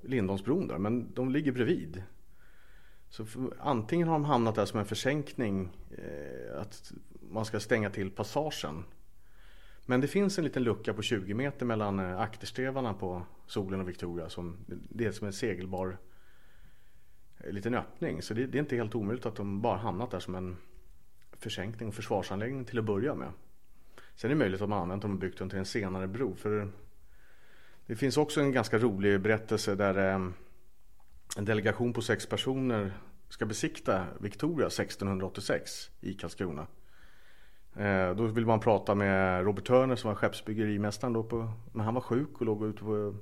Lindholmsbron 0.02 0.68
där, 0.68 0.78
men 0.78 1.12
de 1.14 1.30
ligger 1.30 1.52
bredvid. 1.52 2.02
Så 3.08 3.24
för, 3.24 3.52
antingen 3.60 4.08
har 4.08 4.14
de 4.14 4.24
hamnat 4.24 4.54
där 4.54 4.64
som 4.64 4.80
en 4.80 4.86
försänkning, 4.86 5.68
eh, 5.90 6.60
att 6.60 6.92
man 7.30 7.44
ska 7.44 7.60
stänga 7.60 7.90
till 7.90 8.10
passagen. 8.10 8.84
Men 9.86 10.00
det 10.00 10.08
finns 10.08 10.38
en 10.38 10.44
liten 10.44 10.62
lucka 10.62 10.94
på 10.94 11.02
20 11.02 11.34
meter 11.34 11.66
mellan 11.66 11.98
eh, 11.98 12.20
akterstrevarna 12.20 12.94
på 12.94 13.22
Solen 13.46 13.80
och 13.80 13.88
Victoria. 13.88 14.28
Som, 14.28 14.56
det 14.66 15.06
är 15.06 15.12
som 15.12 15.26
en 15.26 15.32
segelbar 15.32 15.96
eh, 17.38 17.52
liten 17.52 17.74
öppning. 17.74 18.22
Så 18.22 18.34
det, 18.34 18.46
det, 18.46 18.58
är 18.58 18.60
inte 18.60 18.76
helt 18.76 18.94
omöjligt 18.94 19.26
att 19.26 19.36
de 19.36 19.60
bara 19.60 19.76
hamnat 19.76 20.10
där 20.10 20.20
som 20.20 20.34
en 20.34 20.56
försänkning 21.32 21.88
och 21.88 21.94
försvarsanläggning 21.94 22.64
till 22.64 22.78
att 22.78 22.84
börja 22.84 23.14
med. 23.14 23.32
Sen 24.14 24.30
är 24.30 24.34
det 24.34 24.38
möjligt 24.38 24.62
att 24.62 24.68
man 24.68 24.82
använt 24.82 25.02
dem 25.02 25.12
och 25.12 25.18
byggt 25.18 25.38
dem 25.38 25.50
till 25.50 25.58
en 25.58 25.64
senare 25.64 26.06
bro. 26.06 26.34
För 26.34 26.68
det 27.86 27.96
finns 27.96 28.16
också 28.16 28.40
en 28.40 28.52
ganska 28.52 28.78
rolig 28.78 29.20
berättelse 29.20 29.74
där 29.74 29.94
ehm, 29.94 30.34
en 31.36 31.44
delegation 31.44 31.92
på 31.92 32.02
sex 32.02 32.26
personer 32.26 32.92
ska 33.28 33.46
besikta 33.46 34.06
Victoria 34.20 34.66
1686 34.66 35.90
i 36.00 36.14
Karlskrona. 36.14 36.66
Eh, 37.76 38.14
då 38.16 38.26
vill 38.26 38.46
man 38.46 38.60
prata 38.60 38.94
med 38.94 39.44
Robert 39.44 39.64
Turner 39.64 39.96
som 39.96 40.08
var 40.08 40.14
skeppsbyggerimästaren 40.14 41.12
då 41.12 41.22
på, 41.22 41.52
men 41.72 41.84
han 41.84 41.94
var 41.94 42.00
sjuk 42.00 42.40
och 42.40 42.46
låg, 42.46 42.64
ute 42.64 42.82
på, 42.82 43.14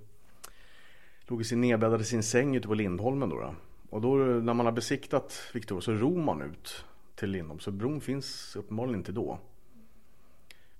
låg 1.26 1.40
i 1.40 1.44
sin 1.44 1.60
nedbäddade 1.60 2.04
sin 2.04 2.22
säng 2.22 2.56
ute 2.56 2.68
på 2.68 2.74
Lindholmen 2.74 3.28
då. 3.28 3.40
då. 3.40 3.54
Och 3.90 4.00
då 4.00 4.14
när 4.16 4.54
man 4.54 4.66
har 4.66 4.72
besiktat 4.72 5.50
Victoria 5.54 5.80
så 5.80 5.92
ror 5.92 6.22
man 6.22 6.42
ut 6.42 6.84
till 7.14 7.30
Lindholm. 7.30 7.60
Så 7.60 7.70
bron 7.70 8.00
finns 8.00 8.56
uppenbarligen 8.56 9.00
inte 9.00 9.12
då. 9.12 9.38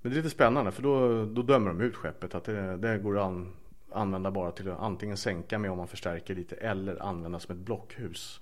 Men 0.03 0.13
det 0.13 0.19
är 0.19 0.23
lite 0.23 0.35
spännande 0.35 0.71
för 0.71 0.83
då, 0.83 1.25
då 1.25 1.43
dömer 1.43 1.69
de 1.69 1.81
ut 1.81 1.97
skeppet. 1.97 2.35
Att 2.35 2.45
det, 2.45 2.77
det 2.77 2.99
går 2.99 3.19
an, 3.19 3.53
använda 3.93 4.31
bara 4.31 4.51
till 4.51 4.71
att 4.71 4.81
antingen 4.81 5.17
sänka 5.17 5.59
med 5.59 5.71
om 5.71 5.79
man 5.79 5.89
förstärker 5.89 6.35
lite 6.35 6.57
eller 6.57 7.03
använda 7.03 7.41
som 7.41 7.55
ett 7.55 7.61
blockhus. 7.61 8.41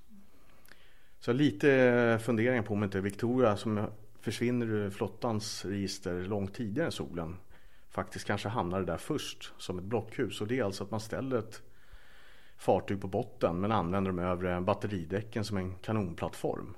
Så 1.20 1.32
lite 1.32 2.18
funderingar 2.22 2.62
på 2.62 2.74
om 2.74 2.84
inte 2.84 3.00
Victoria 3.00 3.56
som 3.56 3.86
försvinner 4.20 4.66
ur 4.66 4.90
flottans 4.90 5.64
register 5.64 6.24
långt 6.24 6.54
tidigare 6.54 6.86
än 6.86 6.92
solen 6.92 7.36
faktiskt 7.90 8.24
kanske 8.24 8.48
hamnade 8.48 8.84
där 8.84 8.96
först 8.96 9.52
som 9.58 9.78
ett 9.78 9.84
blockhus. 9.84 10.40
Och 10.40 10.46
det 10.46 10.58
är 10.58 10.64
alltså 10.64 10.84
att 10.84 10.90
man 10.90 11.00
ställer 11.00 11.38
ett 11.38 11.62
fartyg 12.56 13.00
på 13.00 13.08
botten 13.08 13.60
men 13.60 13.72
använder 13.72 14.10
de 14.10 14.18
övre 14.18 14.60
batteridäcken 14.60 15.44
som 15.44 15.56
en 15.56 15.74
kanonplattform. 15.74 16.74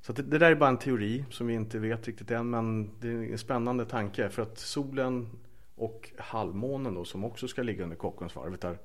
Så 0.00 0.12
det, 0.12 0.22
det, 0.22 0.38
där 0.38 0.50
är 0.50 0.54
bara 0.54 0.68
en 0.68 0.78
teori 0.78 1.24
som 1.30 1.46
vi 1.46 1.54
inte 1.54 1.78
vet 1.78 2.06
riktigt 2.06 2.30
än 2.30 2.50
men 2.50 2.90
det 3.00 3.08
är 3.08 3.32
en 3.32 3.38
spännande 3.38 3.84
tanke 3.84 4.28
för 4.28 4.42
att 4.42 4.58
solen 4.58 5.28
och 5.74 6.10
halvmånen 6.18 6.94
då 6.94 7.04
som 7.04 7.24
också 7.24 7.48
ska 7.48 7.62
ligga 7.62 7.84
under 7.84 7.96
Kockumsvarvet 7.96 8.60
där 8.60 8.78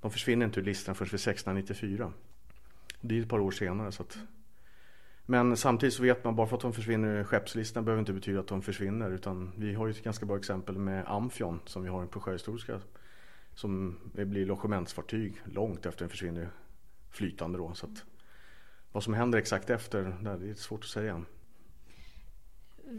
de 0.00 0.10
försvinner 0.10 0.46
inte 0.46 0.60
ur 0.60 0.64
listan 0.64 0.94
förrän 0.94 1.06
vid 1.06 1.14
1694. 1.14 2.12
Det 3.00 3.18
är 3.18 3.22
ett 3.22 3.28
par 3.28 3.38
år 3.38 3.50
senare 3.50 3.92
så 3.92 4.02
att 4.02 4.18
men 5.30 5.56
samtidigt 5.56 5.94
så 5.94 6.02
vet 6.02 6.24
man 6.24 6.36
bara 6.36 6.46
för 6.46 6.56
att 6.56 6.62
de 6.62 6.72
försvinner 6.72 7.08
ur 7.08 7.24
skeppslistan 7.24 7.84
behöver 7.84 8.00
inte 8.00 8.12
betyda 8.12 8.40
att 8.40 8.46
de 8.46 8.62
försvinner 8.62 9.10
utan 9.10 9.52
vi 9.56 9.74
har 9.74 9.86
ju 9.86 9.90
ett 9.90 10.02
ganska 10.02 10.26
bra 10.26 10.36
exempel 10.36 10.78
med 10.78 11.04
Amfion 11.06 11.60
som 11.64 11.82
vi 11.82 11.88
har 11.88 12.06
på 12.06 12.20
Sjöhistoriska 12.20 12.80
som 13.54 13.98
blir 14.12 14.46
logementsfartyg 14.46 15.42
långt 15.44 15.86
efter 15.86 16.00
den 16.00 16.10
försvinner 16.10 16.48
flytande 17.10 17.58
då. 17.58 17.74
Så 17.74 17.86
att 17.86 18.04
vad 18.92 19.02
som 19.02 19.14
händer 19.14 19.38
exakt 19.38 19.70
efter, 19.70 20.16
det 20.38 20.50
är 20.50 20.54
svårt 20.54 20.80
att 20.80 20.90
säga. 20.90 21.22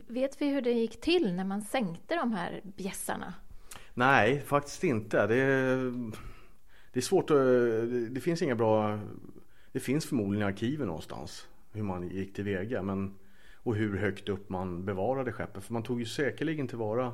Vet 0.07 0.41
vi 0.41 0.49
hur 0.49 0.61
det 0.61 0.71
gick 0.71 1.01
till 1.01 1.35
när 1.35 1.43
man 1.43 1.61
sänkte 1.61 2.15
de 2.15 2.31
här 2.31 2.61
bjässarna? 2.63 3.33
Nej, 3.93 4.41
faktiskt 4.41 4.83
inte. 4.83 5.27
Det 5.27 5.91
det 6.93 6.99
är 6.99 7.01
svårt 7.01 7.29
att, 7.29 8.13
det 8.13 8.21
finns 8.21 8.41
inga 8.41 8.55
bra, 8.55 8.99
det 9.71 9.79
finns 9.79 10.05
förmodligen 10.05 10.47
i 10.47 10.51
arkiven 10.51 10.87
någonstans 10.87 11.47
hur 11.71 11.83
man 11.83 12.09
gick 12.09 12.33
tillväga 12.33 12.81
men, 12.81 13.15
och 13.53 13.75
hur 13.75 13.97
högt 13.97 14.29
upp 14.29 14.49
man 14.49 14.85
bevarade 14.85 15.31
skeppet. 15.31 15.63
För 15.63 15.73
man 15.73 15.83
tog 15.83 15.99
ju 15.99 16.05
säkerligen 16.05 16.67
tillvara 16.67 17.13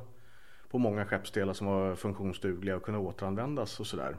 på 0.70 0.78
många 0.78 1.06
skeppsdelar 1.06 1.54
som 1.54 1.68
var 1.68 1.96
funktionsdugliga 1.96 2.76
och 2.76 2.84
kunde 2.84 3.00
återanvändas 3.00 3.80
och 3.80 3.88
sådär. 3.88 4.18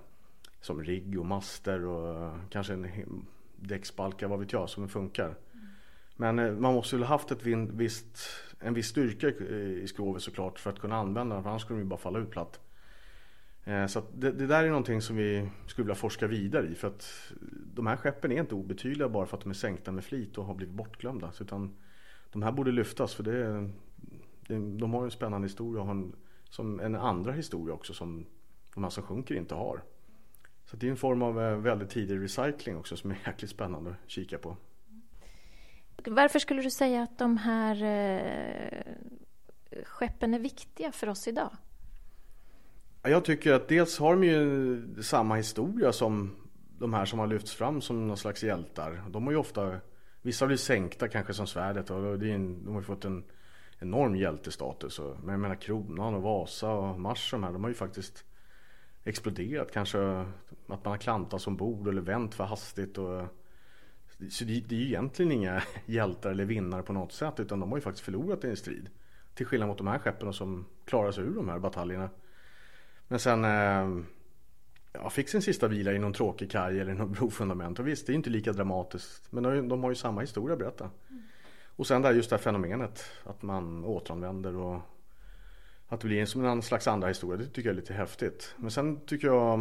Som 0.60 0.84
rigg 0.84 1.18
och 1.20 1.26
master 1.26 1.84
och 1.84 2.32
kanske 2.50 2.72
en 2.72 3.26
däcksbalkar, 3.56 4.28
vad 4.28 4.38
vet 4.38 4.52
jag, 4.52 4.70
som 4.70 4.88
funkar. 4.88 5.34
Men 6.16 6.38
eh, 6.38 6.52
man 6.52 6.74
måste 6.74 6.96
väl 6.96 7.02
ha 7.02 7.14
haft 7.14 7.30
ett 7.30 7.46
visst, 7.70 8.18
en 8.60 8.74
viss 8.74 8.86
styrka 8.86 9.28
eh, 9.28 9.56
i 9.56 9.86
skrovet 9.88 10.22
såklart 10.22 10.58
för 10.58 10.70
att 10.70 10.78
kunna 10.78 10.96
använda 10.96 11.34
den, 11.34 11.42
för 11.42 11.50
annars 11.50 11.62
skulle 11.62 11.78
de 11.78 11.82
ju 11.82 11.88
bara 11.88 12.00
falla 12.00 12.18
ut 12.18 12.30
platt. 12.30 12.60
Eh, 13.64 13.86
så 13.86 14.02
det, 14.14 14.32
det, 14.32 14.46
där 14.46 14.64
är 14.64 14.68
någonting 14.68 15.00
som 15.00 15.16
vi 15.16 15.48
skulle 15.66 15.84
vilja 15.84 15.94
forska 15.94 16.26
vidare 16.26 16.66
i 16.66 16.74
för 16.74 16.88
att 16.88 17.32
de 17.74 17.86
här 17.86 17.96
skeppen 17.96 18.32
är 18.32 18.40
inte 18.40 18.54
obetydliga 18.54 19.08
bara 19.08 19.26
för 19.26 19.36
att 19.36 19.42
de 19.42 19.50
är 19.50 19.54
sänkta 19.54 19.92
med 19.92 20.04
flit 20.04 20.38
och 20.38 20.44
har 20.44 20.54
blivit 20.54 20.74
bortglömda. 20.74 21.32
Utan 21.40 21.76
de 22.32 22.42
här 22.42 22.52
borde 22.52 22.72
lyftas 22.72 23.14
för 23.14 23.22
det, 23.22 23.70
det, 24.46 24.78
de 24.78 24.94
har 24.94 25.04
en 25.04 25.10
spännande 25.10 25.44
historia 25.44 25.80
och 25.80 25.86
har 25.86 25.94
en 25.94 26.12
som 26.50 26.80
en 26.80 26.94
andra 26.94 27.32
historia 27.32 27.74
också 27.74 27.94
som 27.94 28.26
de 28.74 28.82
här 28.82 28.90
som 28.90 29.02
sjunker 29.02 29.34
inte 29.34 29.54
har. 29.54 29.82
Så 30.64 30.76
det 30.76 30.86
är 30.86 30.90
en 30.90 30.96
form 30.96 31.22
av 31.22 31.62
väldigt 31.62 31.90
tidig 31.90 32.22
recycling 32.22 32.76
också 32.76 32.96
som 32.96 33.10
är 33.10 33.18
jäkligt 33.26 33.50
spännande 33.50 33.90
att 33.90 34.10
kika 34.10 34.38
på. 34.38 34.56
Varför 36.06 36.38
skulle 36.38 36.62
du 36.62 36.70
säga 36.70 37.02
att 37.02 37.18
de 37.18 37.36
här 37.36 37.82
eh, 37.82 38.94
skeppen 39.84 40.34
är 40.34 40.38
viktiga 40.38 40.92
för 40.92 41.08
oss 41.08 41.28
idag? 41.28 41.50
Jag 43.02 43.24
tycker 43.24 43.52
att 43.52 43.68
dels 43.68 43.98
har 43.98 44.16
de 44.16 44.24
ju 44.24 45.02
samma 45.02 45.34
historia 45.34 45.92
som 45.92 46.36
de 46.78 46.94
här 46.94 47.04
som 47.04 47.18
har 47.18 47.26
lyfts 47.26 47.54
fram 47.54 47.80
som 47.80 48.08
någon 48.08 48.16
slags 48.16 48.42
hjältar. 48.42 49.02
De 49.10 49.24
har 49.24 49.32
ju 49.32 49.38
ofta, 49.38 49.76
vissa 50.22 50.44
har 50.44 50.46
blivit 50.46 50.60
sänkta 50.60 51.08
kanske 51.08 51.34
som 51.34 51.46
svärdet 51.46 51.90
och 51.90 52.18
de 52.18 52.66
har 52.66 52.80
ju 52.80 52.82
fått 52.82 53.04
en 53.04 53.24
enorm 53.78 54.16
hjältestatus. 54.16 55.00
Men 55.22 55.30
jag 55.30 55.40
menar 55.40 55.54
Kronan 55.54 56.14
och 56.14 56.22
Vasa 56.22 56.70
och 56.70 57.00
Mars 57.00 57.30
de 57.30 57.44
här, 57.44 57.52
de 57.52 57.62
har 57.62 57.68
ju 57.68 57.74
faktiskt 57.74 58.24
exploderat. 59.04 59.72
Kanske 59.72 59.98
att 60.68 60.84
man 60.84 60.92
har 60.92 60.98
klantats 60.98 61.46
ombord 61.46 61.88
eller 61.88 62.02
vänt 62.02 62.34
för 62.34 62.44
hastigt. 62.44 62.98
Och, 62.98 63.22
så 64.30 64.44
det, 64.44 64.60
det 64.60 64.74
är 64.74 64.78
ju 64.78 64.86
egentligen 64.86 65.32
inga 65.32 65.62
hjältar 65.86 66.30
eller 66.30 66.44
vinnare 66.44 66.82
på 66.82 66.92
något 66.92 67.12
sätt 67.12 67.40
utan 67.40 67.60
de 67.60 67.70
har 67.70 67.78
ju 67.78 67.82
faktiskt 67.82 68.04
förlorat 68.04 68.44
i 68.44 68.48
en 68.48 68.56
strid. 68.56 68.90
Till 69.34 69.46
skillnad 69.46 69.68
mot 69.68 69.78
de 69.78 69.86
här 69.86 69.98
skeppen 69.98 70.32
som 70.32 70.66
klarar 70.84 71.12
sig 71.12 71.24
ur 71.24 71.34
de 71.34 71.48
här 71.48 71.58
bataljerna. 71.58 72.10
Men 73.08 73.18
sen 73.18 73.44
eh, 73.44 74.04
ja, 74.92 75.10
fick 75.10 75.28
sin 75.28 75.42
sista 75.42 75.68
vila 75.68 75.92
i 75.92 75.98
någon 75.98 76.12
tråkig 76.12 76.50
kaj 76.50 76.80
eller 76.80 76.94
något 76.94 77.10
brofundament. 77.18 77.78
Och 77.78 77.86
visst, 77.86 78.06
det 78.06 78.12
är 78.12 78.14
inte 78.14 78.30
lika 78.30 78.52
dramatiskt. 78.52 79.32
Men 79.32 79.42
de, 79.42 79.48
har 79.48 79.56
ju, 79.56 79.68
de 79.68 79.82
har 79.82 79.90
ju 79.90 79.96
samma 79.96 80.20
historia 80.20 80.52
att 80.52 80.58
berätta. 80.58 80.90
Mm. 81.10 81.22
Och 81.76 81.86
sen 81.86 82.02
där 82.02 82.12
just 82.12 82.30
det 82.30 82.36
här 82.36 82.42
fenomenet 82.42 83.04
att 83.24 83.42
man 83.42 83.84
återanvänder 83.84 84.56
och 84.56 84.80
att 85.88 86.00
det 86.00 86.06
blir 86.06 86.26
som 86.26 86.44
en 86.44 86.62
slags 86.62 86.86
andra 86.86 87.08
historia. 87.08 87.36
Det 87.36 87.46
tycker 87.46 87.68
jag 87.68 87.74
är 87.74 87.80
lite 87.80 87.94
häftigt. 87.94 88.54
Men 88.56 88.70
sen 88.70 89.00
tycker 89.06 89.26
jag 89.26 89.58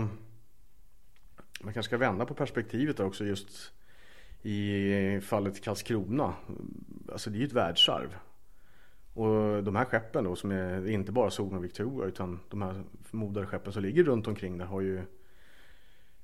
man 1.62 1.74
kanske 1.74 1.84
ska 1.84 1.98
vända 1.98 2.26
på 2.26 2.34
perspektivet 2.34 2.98
där 2.98 3.06
också 3.06 3.26
just 3.26 3.72
i 4.46 5.22
fallet 5.22 5.64
Karlskrona. 5.64 6.34
Alltså 7.12 7.30
det 7.30 7.38
är 7.38 7.40
ju 7.40 7.46
ett 7.46 7.54
världsarv. 7.54 8.16
Och 9.14 9.64
de 9.64 9.76
här 9.76 9.86
skeppen 9.86 10.24
då 10.24 10.36
som 10.36 10.52
är 10.52 10.90
inte 10.90 11.12
bara 11.12 11.30
Solna 11.30 11.58
och 11.58 11.64
Victoria 11.64 12.08
utan 12.08 12.40
de 12.50 12.62
här 12.62 12.84
förmodade 13.04 13.48
skeppen 13.48 13.74
som 13.74 13.84
ligger 13.84 14.04
runt 14.04 14.28
omkring 14.28 14.58
där 14.58 14.66
har 14.66 14.82
ju 14.82 15.02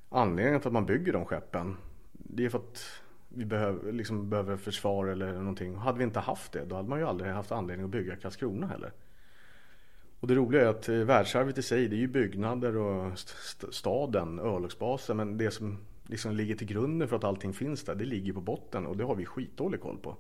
anledningen 0.10 0.60
till 0.60 0.68
att 0.68 0.74
man 0.74 0.86
bygger 0.86 1.14
de 1.14 1.26
skeppen. 1.26 1.78
Det 2.12 2.46
är 2.46 2.50
för 2.50 2.58
att 2.58 3.02
vi 3.30 3.46
behöver, 3.46 3.92
liksom, 3.92 4.30
behöver 4.30 4.58
försvar 4.58 5.08
eller 5.08 5.34
någonting. 5.34 5.76
Hade 5.76 5.98
vi 5.98 6.04
inte 6.04 6.20
haft 6.20 6.52
det 6.52 6.66
då 6.66 6.76
hade 6.76 6.90
man 6.90 7.00
ju 7.00 7.06
aldrig 7.06 7.32
haft 7.32 7.52
anledning 7.52 7.86
att 7.86 7.92
bygga 7.92 8.16
Karlskrona 8.16 8.68
heller. 8.68 8.92
Och 10.20 10.28
det 10.28 10.36
roliga 10.36 10.62
är 10.62 10.68
att 10.68 10.90
eh, 10.90 10.96
världsarvet 10.96 11.58
i 11.58 11.62
sig 11.62 11.88
det 11.88 11.96
är 11.96 12.00
ju 12.00 12.08
byggnader 12.08 12.78
och 12.78 13.14
st 13.14 13.68
staden, 13.72 14.40
örlogsbasen 14.40 15.18
men 15.18 15.38
det 15.38 15.52
som 15.52 15.78
liksom 16.12 16.36
ligger 16.36 16.56
till 16.56 16.68
grunden 16.68 17.08
för 17.08 17.16
att 17.16 17.24
allting 17.24 17.54
finns 17.54 17.84
där 17.84 17.96
det 17.96 18.06
ligger 18.06 18.34
på 18.34 18.42
botten 18.42 18.86
och 18.86 18.98
det 18.98 19.04
har 19.04 19.16
vi 19.16 19.26
skitdålig 19.26 19.82
koll 19.82 19.98
på. 19.98 20.18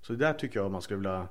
Så 0.00 0.12
där 0.12 0.32
tycker 0.32 0.60
jag 0.60 0.70
man 0.70 0.82
skulle 0.82 0.96
vilja 0.96 1.28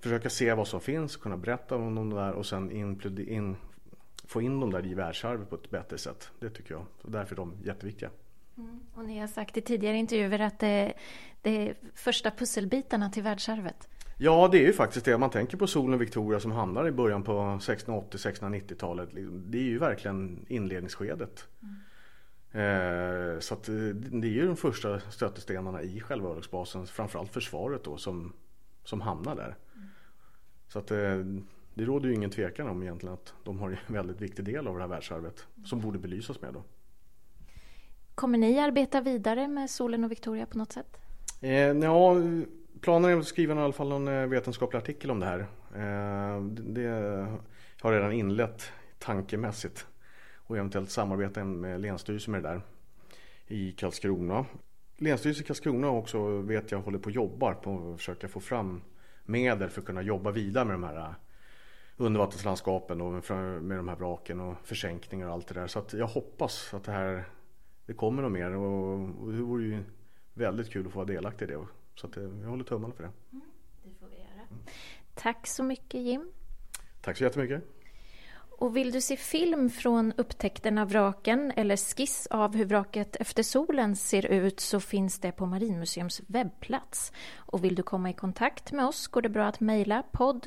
försöka 0.00 0.30
se 0.30 0.54
vad 0.54 0.68
som 0.68 0.80
finns, 0.80 1.16
kunna 1.16 1.36
berätta 1.36 1.76
om 1.76 1.94
de 1.94 2.10
där 2.10 2.32
och 2.32 2.46
sen 2.46 2.70
in, 2.70 3.56
få 4.24 4.42
in 4.42 4.60
dem 4.60 4.70
där 4.70 4.86
i 4.86 4.94
världsarvet 4.94 5.50
på 5.50 5.56
ett 5.56 5.70
bättre 5.70 5.98
sätt. 5.98 6.30
Det 6.40 6.50
tycker 6.50 6.74
jag. 6.74 6.86
Och 7.02 7.10
därför 7.10 7.34
är 7.34 7.36
de 7.36 7.54
jätteviktiga. 7.64 8.10
Mm. 8.56 8.80
Och 8.94 9.04
ni 9.04 9.18
har 9.18 9.26
sagt 9.26 9.56
i 9.56 9.60
tidigare 9.60 9.96
intervjuer 9.96 10.40
att 10.40 10.58
det, 10.58 10.92
det 11.42 11.68
är 11.68 11.74
första 11.94 12.30
pusselbitarna 12.30 13.10
till 13.10 13.22
världsarvet. 13.22 13.88
Ja, 14.18 14.48
det 14.52 14.58
är 14.58 14.66
ju 14.66 14.72
faktiskt 14.72 15.04
det. 15.04 15.18
Man 15.18 15.30
tänker 15.30 15.56
på 15.56 15.66
solen 15.66 15.98
Victoria 15.98 16.40
som 16.40 16.52
hamnar 16.52 16.86
i 16.86 16.92
början 16.92 17.22
på 17.22 17.32
1680-1690-talet. 17.32 19.08
Det 19.30 19.58
är 19.58 19.62
ju 19.62 19.78
verkligen 19.78 20.46
inledningsskedet. 20.48 21.48
Mm. 21.62 21.74
Eh, 22.58 23.38
så 23.38 23.54
att 23.54 23.68
eh, 23.68 23.74
det 23.74 24.26
är 24.26 24.32
ju 24.32 24.46
de 24.46 24.56
första 24.56 25.00
stötestenarna 25.00 25.82
i 25.82 26.00
själva 26.00 26.28
örlogsbasen. 26.28 26.86
Framförallt 26.86 27.32
försvaret 27.32 27.84
då 27.84 27.96
som, 27.96 28.32
som 28.84 29.00
hamnar 29.00 29.36
där. 29.36 29.56
Mm. 29.76 29.88
Så 30.68 30.78
att 30.78 30.90
eh, 30.90 31.18
det 31.74 31.84
råder 31.84 32.08
ju 32.08 32.14
ingen 32.14 32.30
tvekan 32.30 32.68
om 32.68 32.82
egentligen 32.82 33.14
att 33.14 33.34
de 33.44 33.58
har 33.58 33.70
en 33.86 33.94
väldigt 33.94 34.20
viktig 34.20 34.44
del 34.44 34.66
av 34.66 34.74
det 34.74 34.80
här 34.80 34.88
världsarvet. 34.88 35.46
Som 35.64 35.80
borde 35.80 35.98
belysas 35.98 36.40
med 36.40 36.54
då. 36.54 36.62
Kommer 38.14 38.38
ni 38.38 38.58
arbeta 38.58 39.00
vidare 39.00 39.48
med 39.48 39.70
solen 39.70 40.04
och 40.04 40.10
Victoria 40.10 40.46
på 40.46 40.58
något 40.58 40.72
sätt? 40.72 40.98
Eh, 41.40 41.50
ja, 41.52 42.16
planen 42.80 43.10
är 43.10 43.16
att 43.16 43.26
skriva 43.26 43.54
i 43.54 43.58
alla 43.58 43.72
fall 43.72 43.88
någon 43.88 44.30
vetenskaplig 44.30 44.78
artikel 44.78 45.10
om 45.10 45.20
det 45.20 45.26
här. 45.26 45.40
Eh, 45.74 46.42
det 46.44 46.88
har 47.80 47.92
redan 47.92 48.12
inlett 48.12 48.72
tankemässigt 48.98 49.86
och 50.48 50.56
eventuellt 50.56 50.90
samarbeta 50.90 51.44
med 51.44 51.80
Länsstyrelsen 51.80 52.32
med 52.32 52.42
det 52.42 52.48
där 52.48 52.62
i 53.46 53.72
Karlskrona. 53.72 54.46
Länsstyrelsen 54.96 55.44
i 55.44 55.46
Karlskrona 55.46 55.90
också 55.90 56.40
vet 56.40 56.70
jag 56.70 56.80
håller 56.80 56.98
på 56.98 57.06
och 57.06 57.12
jobbar 57.12 57.54
på 57.54 57.92
att 57.92 57.98
försöka 57.98 58.28
få 58.28 58.40
fram 58.40 58.82
medel 59.24 59.70
för 59.70 59.80
att 59.80 59.86
kunna 59.86 60.02
jobba 60.02 60.30
vidare 60.30 60.64
med 60.64 60.74
de 60.74 60.84
här 60.84 60.96
eh, 60.96 61.14
undervattenslandskapen 61.96 63.00
och 63.00 63.12
med 63.62 63.78
de 63.78 63.88
här 63.88 63.96
vraken 63.96 64.40
och 64.40 64.54
försänkningar 64.64 65.26
och 65.26 65.32
allt 65.32 65.46
det 65.46 65.54
där. 65.54 65.66
Så 65.66 65.84
jag 65.92 66.06
hoppas 66.06 66.74
att 66.74 66.84
det 66.84 66.92
här 66.92 67.24
det 67.86 67.94
kommer 67.94 68.22
något 68.22 68.32
mer 68.32 68.56
och, 68.56 69.32
det 69.32 69.42
vore 69.42 69.64
ju 69.64 69.84
väldigt 70.34 70.70
kul 70.70 70.86
att 70.86 70.92
få 70.92 70.98
vara 70.98 71.06
delaktig 71.06 71.44
i 71.44 71.48
det. 71.48 71.66
Så 71.94 72.06
att 72.06 72.16
jag 72.16 72.48
håller 72.48 72.64
tummarna 72.64 72.94
för 72.94 73.02
det. 73.02 73.10
Mm, 73.32 73.44
det 73.82 73.90
får 74.00 74.06
vi 74.06 74.16
göra. 74.16 74.46
Mm. 74.50 74.62
Tack 75.14 75.46
så 75.46 75.62
mycket 75.62 76.00
Jim. 76.00 76.32
Tack 77.00 77.16
så 77.16 77.24
jättemycket. 77.24 77.77
Och 78.58 78.76
vill 78.76 78.92
du 78.92 79.00
se 79.00 79.16
film 79.16 79.70
från 79.70 80.12
upptäckten 80.16 80.78
av 80.78 80.88
vraken 80.88 81.52
eller 81.56 81.76
skiss 81.76 82.26
av 82.26 82.56
hur 82.56 82.64
vraket 82.64 83.16
efter 83.16 83.42
solen 83.42 83.96
ser 83.96 84.26
ut 84.26 84.60
så 84.60 84.80
finns 84.80 85.18
det 85.18 85.32
på 85.32 85.46
Marinmuseums 85.46 86.20
webbplats. 86.26 87.12
Och 87.36 87.64
vill 87.64 87.74
du 87.74 87.82
komma 87.82 88.10
i 88.10 88.12
kontakt 88.12 88.72
med 88.72 88.86
oss 88.86 89.06
går 89.06 89.22
det 89.22 89.28
bra 89.28 89.46
att 89.46 89.60
mejla 89.60 90.02
podd 90.12 90.46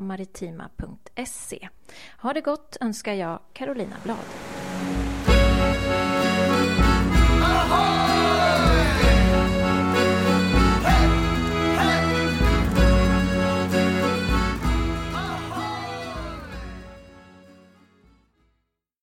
maritima.se. 0.00 1.68
Ha 2.18 2.32
det 2.32 2.40
gott 2.40 2.76
önskar 2.80 3.14
jag 3.14 3.40
Carolina 3.52 3.96
Blad. 4.02 5.11